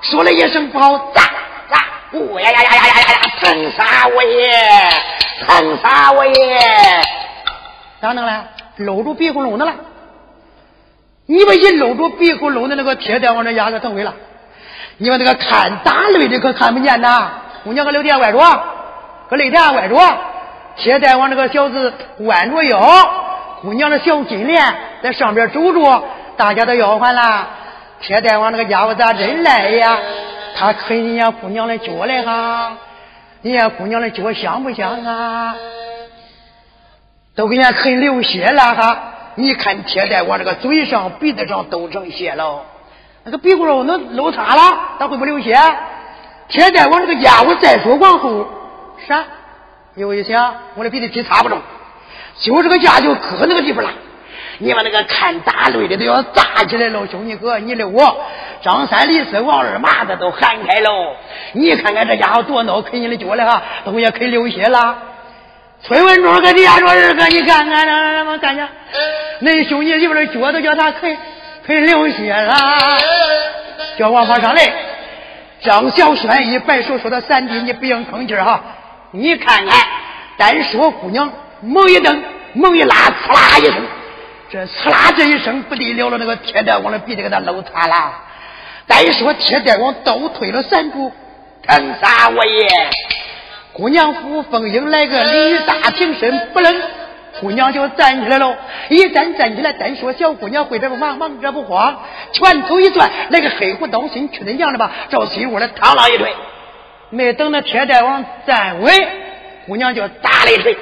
[0.00, 1.22] 说了一声不好，咋
[2.12, 3.16] 呜呀呀呀呀呀呀！
[3.40, 4.50] 疼杀我也，
[5.46, 6.34] 疼杀我也！
[8.00, 8.44] 咋弄了？
[8.76, 9.74] 搂住鼻孔窿的了。
[11.26, 14.14] 你把一搂住鼻孔窿的那个铁蛋往这压个疼毁了。
[14.96, 17.30] 你把那个看打擂的可看不见呐。
[17.62, 18.38] 姑娘搁擂台外着，
[19.28, 19.96] 搁擂台外着，
[20.76, 22.80] 铁蛋往那个小子弯着腰。
[23.62, 26.04] 姑娘的小金莲在上边走着，
[26.36, 27.48] 大家都吆喝了。
[28.00, 29.98] 铁蛋王那个家伙咋真赖呀？
[30.60, 32.76] 他啃人家姑娘的脚来哈，
[33.40, 35.56] 人家姑娘的脚香不香啊？
[37.34, 38.98] 都给人家啃流血了哈！
[39.36, 42.66] 你看铁大王这个嘴上、鼻子上都成血了，
[43.24, 45.56] 那个鼻骨肉能露塌了，他会不流血？
[46.48, 48.46] 铁大王这个家伙再说往后
[49.08, 49.24] 啥？
[49.94, 51.58] 又一想，我的鼻子皮擦不中。
[52.38, 53.90] 就这个架就搁那个地方了，
[54.60, 58.24] 你把那个看打擂的都要炸起来了，兄弟哥，你的我
[58.62, 61.16] 张三李四王二麻子都喊开喽！
[61.52, 64.98] 你看看这家伙多孬，啃你的脚了哈，都也啃流血了。
[65.82, 68.68] 崔文忠跟底下说：“二哥，你看看那什么干家，
[69.40, 71.16] 恁兄弟媳妇的脚都叫他啃
[71.66, 72.54] 啃流血了。”
[73.98, 74.72] 叫王法上来，
[75.62, 78.62] 张小轩一摆手说：“他三弟，你不用吭气哈，
[79.12, 79.88] 你看看，
[80.36, 81.32] 单说姑娘。”
[81.62, 82.22] 猛一蹬，
[82.54, 83.76] 猛一拉，呲啦一声，
[84.50, 88.12] 这刺啦这一声不得了了，那个铁蛋王的鼻子给他搂塌了。
[88.86, 91.12] 再说铁蛋王倒退了三步，
[91.62, 92.68] 疼杀我也！
[93.72, 96.82] 姑娘夫凤英来个李大挺身不冷，
[97.40, 98.56] 姑娘就站起来喽。
[98.88, 106.34] 一站站起来，单说小姑娘会这不忙，忙这不慌，拳头一攥，来个黑虎刀心，去他娘的吧，照心窝里趟了一腿。
[107.10, 108.92] 没等那铁蛋王站稳，
[109.66, 110.76] 姑娘就打了一腿。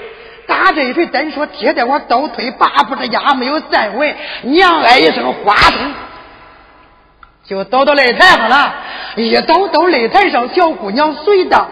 [0.48, 5.92] 打这一锤，单说贴在我倒退八步的压没有站稳，娘哎一声花通，
[7.44, 8.74] 就倒到擂台上了。
[9.16, 11.68] 一倒到擂台上，小姑娘随当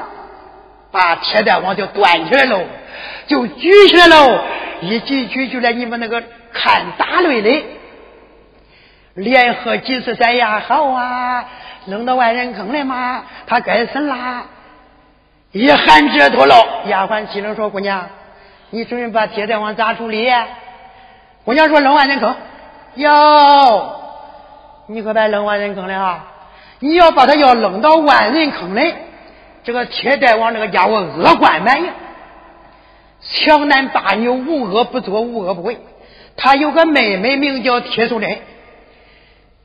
[0.93, 2.61] 把铁蛋王就端起来喽，
[3.27, 4.39] 就举起来喽。
[4.83, 6.23] 一举举起来，你们那个
[6.53, 7.65] 看打擂的，
[9.15, 10.63] 连喝几次三呀？
[10.69, 11.47] 好啊，
[11.87, 14.45] 扔到万人坑里嘛，他该死啦！
[15.53, 16.57] 一喊这头喽，
[16.89, 18.07] 丫鬟急声说：“姑娘。”
[18.71, 20.29] 你准备把铁蛋王咋处理？
[21.45, 22.35] 姑娘说扔万人坑。
[22.97, 24.01] 哟，
[24.89, 26.25] 你可别扔万人坑了哈！
[26.79, 28.95] 你要把他要扔到万人坑里，
[29.65, 31.91] 这个铁大王这个家伙恶贯满盈，
[33.21, 35.79] 强男霸女，无恶不作，无恶不为。
[36.37, 38.39] 他有个妹妹名叫铁素贞，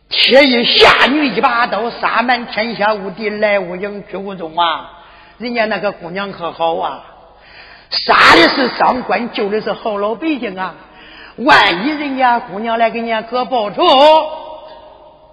[0.10, 5.04] 铁一侠女一把刀，杀满天下无敌，来无影去无踪啊！
[5.38, 7.04] 人家那个姑娘可好啊，
[7.92, 10.74] 杀的是上官，救的是好老百姓啊！
[11.38, 13.84] 万一人家姑娘来给人家哥报仇，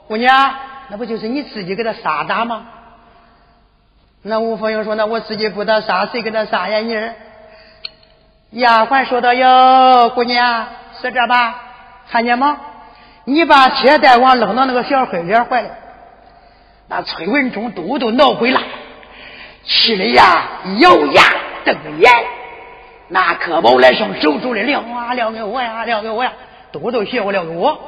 [0.09, 0.55] 姑娘，
[0.89, 2.67] 那不就是你自己给他杀打吗？
[4.23, 6.79] 那吴凤英说：“那我自己不他杀，谁给他杀呀？”
[8.51, 10.67] 你丫鬟说道：“哟，姑娘
[11.01, 11.55] 是这吧？
[12.11, 12.59] 看见吗？
[13.25, 15.69] 你把铁大王扔到那个小黑脸怀里，
[16.89, 18.61] 那崔文忠都都恼鬼了，
[19.63, 20.43] 气的呀，
[20.81, 21.23] 咬牙
[21.65, 22.11] 瞪眼。”
[23.09, 26.33] 拿可宝来上手中的撂啊撂给我呀撂给我呀，
[26.73, 27.79] 都都学我撂给我。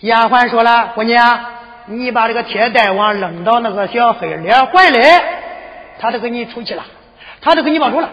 [0.00, 1.40] 丫鬟说了：“姑娘，
[1.86, 4.98] 你把这个铁带网扔到那个小黑脸怀里，
[5.98, 6.84] 他都给你出气了，
[7.40, 8.08] 他都给你报仇了。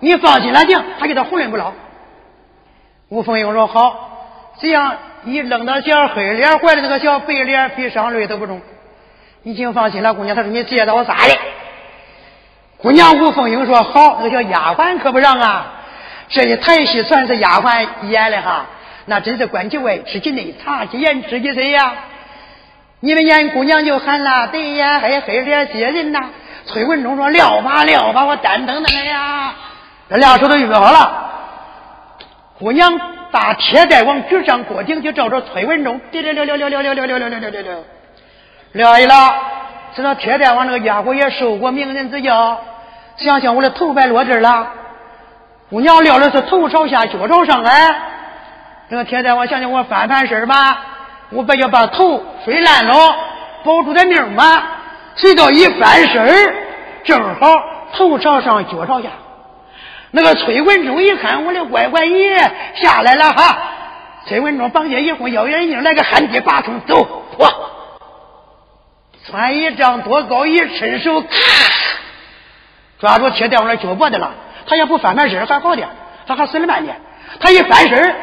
[0.00, 1.72] 你放心了，行，他叫他红人不老。”
[3.10, 8.60] 吴凤英说：“好，这样你扔到小黑脸怀里，那个小白脸比上驴都不中。
[9.42, 11.34] 你请放心了，姑娘。”他说：“你接到我啥的？”
[12.78, 15.66] 姑娘吴凤英说：“好，那个小丫鬟可不让啊！
[16.28, 18.66] 这一台戏算是丫鬟演的哈，
[19.06, 21.92] 那真是关起外吃起内，藏起眼知起谁呀？
[23.00, 26.20] 你们演姑娘就喊了，对呀，还黑脸接人呐！”
[26.66, 29.54] 崔文忠说：“撂吧，撂吧，我单等他呀。”
[30.08, 31.30] 这两手都预备好了，
[32.58, 32.92] 姑娘
[33.32, 37.84] 把铁带往举上过顶，就照着崔文忠，溜溜溜溜溜溜溜溜溜溜溜溜溜，
[38.72, 39.14] 撂一了。
[39.98, 42.56] 知道铁蛋王那个家伙也受过名人之教。
[43.16, 44.68] 想想我的头白落地了，
[45.70, 47.90] 姑娘撂的是头朝下，脚朝上哎。
[48.88, 50.78] 这个铁蛋，我想想我翻翻身吧，
[51.30, 52.94] 我不要把头摔烂了，
[53.64, 54.62] 保住点命嘛。
[55.16, 56.54] 谁道一翻身
[57.02, 57.48] 正好
[57.94, 59.08] 头朝上，脚朝下。
[60.12, 62.38] 那个崔文忠一看，我的乖乖爷
[62.76, 63.58] 下来了哈。
[64.26, 67.48] 崔文忠绑架一会腰眼镜，来个旱地拔葱，走，哇！
[69.28, 71.28] 穿一丈多高，一伸手，咔！
[72.98, 74.32] 抓住铁蛋王的脚脖子了，
[74.66, 75.88] 他也不翻翻身还好点，
[76.26, 76.98] 他还死了半天。
[77.38, 78.16] 他一翻身，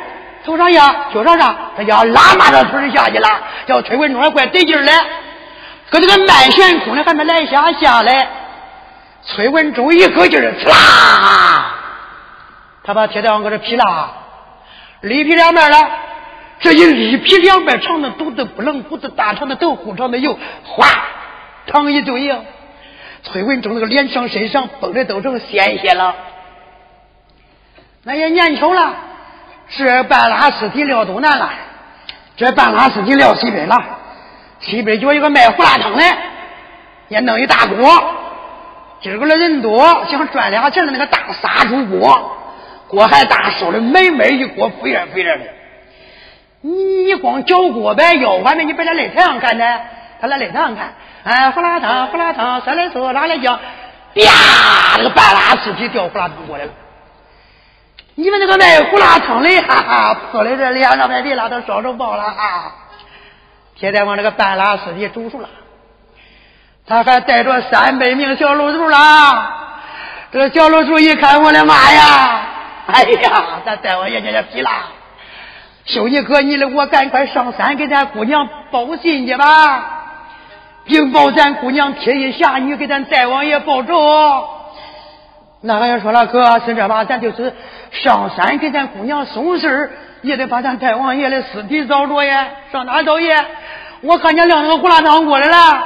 [0.43, 3.29] 头上呀，脚上上，他叫拉马的腿下去了，
[3.67, 4.91] 叫崔文忠还怪得劲儿嘞。
[5.91, 8.27] 搁这个慢悬空的还没来下下来，
[9.21, 11.65] 崔文忠一个劲儿，呲啦，
[12.83, 14.11] 他把铁蛋往搁这劈了，
[15.01, 15.77] 里劈两面了。
[16.59, 20.87] 这一里劈两面，长的肚子不冷，骨子大长的豆腐长的油，哗，
[21.67, 22.37] 淌一堆呀。
[23.23, 26.15] 崔文忠那个脸上、身上绷的都成鲜血了，
[28.03, 28.93] 那也年轻了。
[29.67, 31.49] 这半拉尸体撂东南了，
[32.37, 33.83] 这半拉尸体撂西北了。
[34.59, 36.03] 西北角有个卖胡辣汤的，
[37.09, 38.15] 也弄一大锅。
[39.01, 42.37] 今儿个的人多，想赚俩钱的那个大杀猪锅，
[42.87, 45.43] 锅还大，烧的美美一锅，肥热肥热的。
[46.65, 46.73] 你
[47.05, 49.63] 你光搅锅呗，要完了你别在擂台上看呢，
[50.19, 50.95] 他在擂台上看。
[51.23, 53.59] 哎，胡辣汤，胡辣汤，上来说拿来酱，
[54.15, 56.71] 啪，那个半拉尸体掉胡辣汤过来了。
[58.15, 62.73] 你们那个卖胡辣汤的，哈哈，泼的这脸上边皮拉都烧成包了啊！
[63.75, 65.49] 铁大王这个半拉尸体煮熟了，
[66.87, 69.51] 他还带着三百名小露珠啦。
[70.31, 72.41] 这个小露珠一看，我的妈呀！
[72.87, 74.69] 哎呀，咱大王爷爷也皮了。
[75.85, 79.91] 兄弟哥，你的我赶快上山给咱姑娘报信去吧。
[80.85, 84.47] 禀报咱姑娘铁衣侠女，给咱大王爷报仇。
[85.61, 87.05] 那俺也说了，哥是这吧？
[87.05, 87.53] 咱就是
[87.91, 89.91] 上山给咱姑娘送信儿，
[90.23, 92.47] 也得把咱大王爷的尸体找着呀。
[92.71, 93.45] 上哪找爷？
[94.01, 95.85] 我看见晾那个胡辣汤过来了，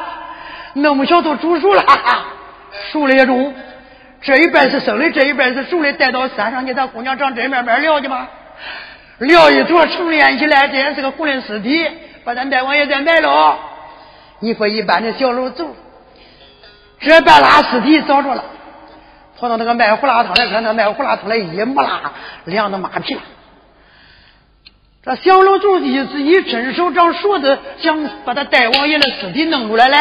[0.73, 1.83] 那么小都煮熟了，
[2.91, 3.53] 熟了也中。
[4.21, 8.29] 这一半是生的，这一半是熟的，带到山上去，咱姑娘长这面面聊去吧。
[9.19, 11.85] 聊一坨，成连起来，这也是个活人尸体，
[12.23, 13.57] 把咱大王爷再埋了。
[14.39, 15.75] 你说一般的小楼走，
[17.01, 18.43] 这半拉尸体找着了，
[19.37, 22.13] 跑到那个卖胡辣汤的，看那卖胡辣汤的一木拉
[22.45, 23.21] 凉的马皮了。
[25.03, 29.97] 这小楼主一一伸手长勺子，想把他大王爷的尸体弄出来嘞。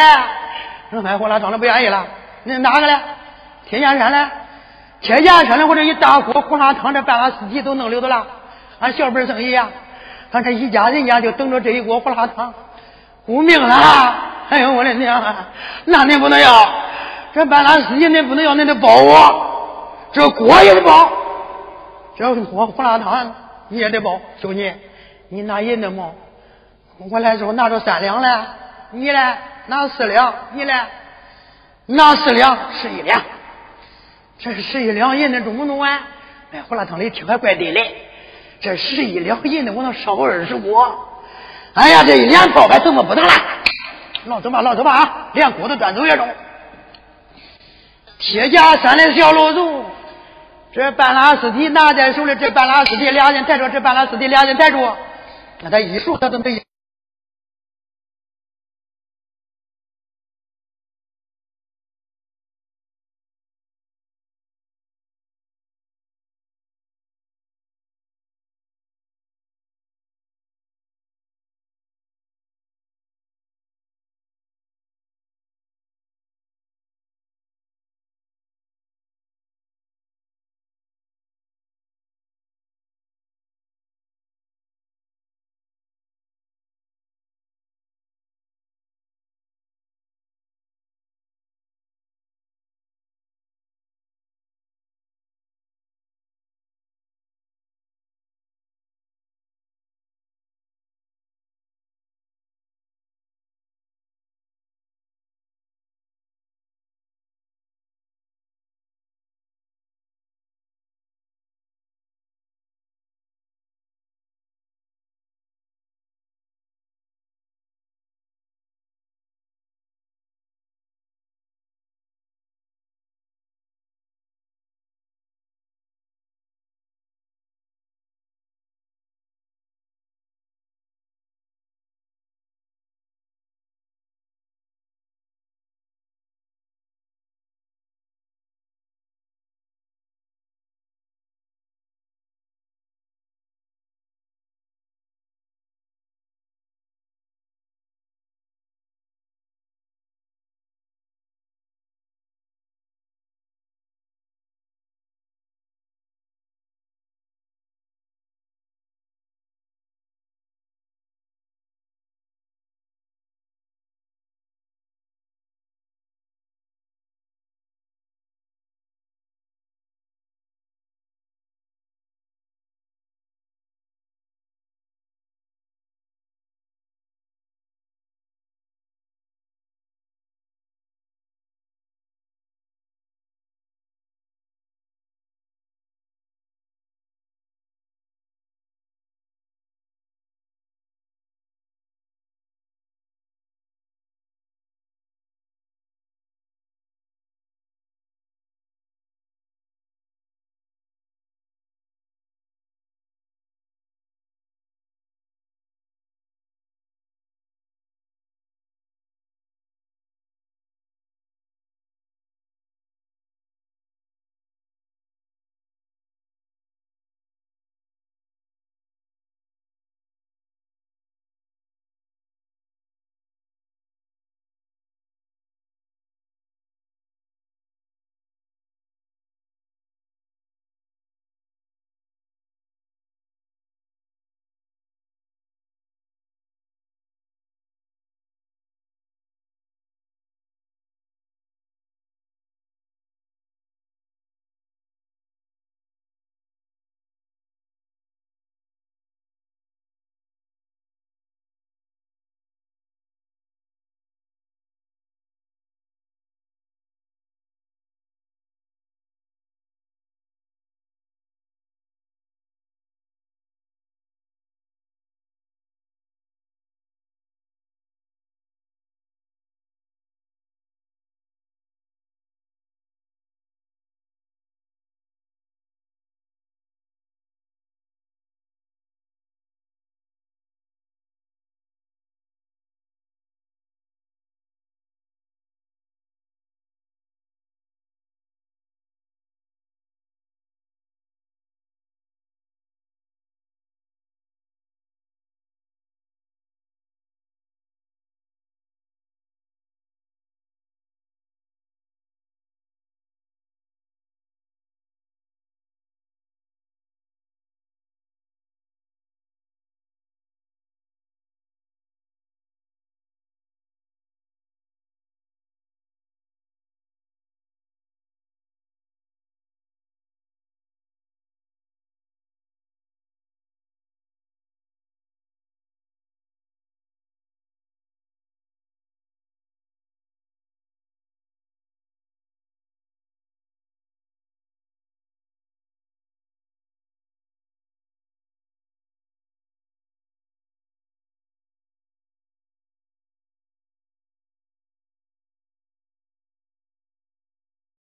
[0.91, 2.07] 那卖胡辣汤的不愿意了，
[2.45, 2.97] 那哪个嘞？
[3.69, 4.29] 铁剑山嘞？
[5.01, 8.27] 铁剑山的我这一大锅胡辣汤，这半拉尸体都弄溜的了。
[8.81, 9.69] 俺小本生意呀，
[10.31, 12.55] 俺这一家人家就等着这一锅胡辣汤。
[13.27, 14.15] 顾命了！
[14.49, 15.49] 哎呦我的娘啊！
[15.85, 16.51] 那你不能要，
[17.35, 20.09] 这半拉司机你不能要，你得包我。
[20.13, 21.13] 这锅也得包，
[22.17, 23.35] 这锅胡辣汤
[23.69, 24.19] 你也得包。
[24.41, 24.73] 兄弟，
[25.29, 26.13] 你拿银的吗？
[27.11, 28.47] 我来时候拿着三两来，
[28.93, 29.37] 你呢？
[29.67, 30.33] 拿四两。
[30.55, 30.73] 你呢？
[31.85, 33.21] 拿四两，十一两。
[34.39, 36.01] 这是十一两银子，中不中啊？
[36.53, 38.08] 哎，胡辣汤里听还怪得嘞。
[38.61, 41.09] 这十一两银子，我能烧二十锅。
[41.75, 43.33] 哎呀，这一连包还怎么不能了？
[44.25, 45.29] 老走吧，老走吧啊！
[45.33, 46.29] 连锅都端走也中。
[48.19, 49.85] 铁甲山的小老祖，
[50.73, 54.97] 这半拉尸体拿在手里，这半拉尸体俩人抬着，这半拉尸体俩人抬着，
[55.61, 56.61] 那他一数他都没。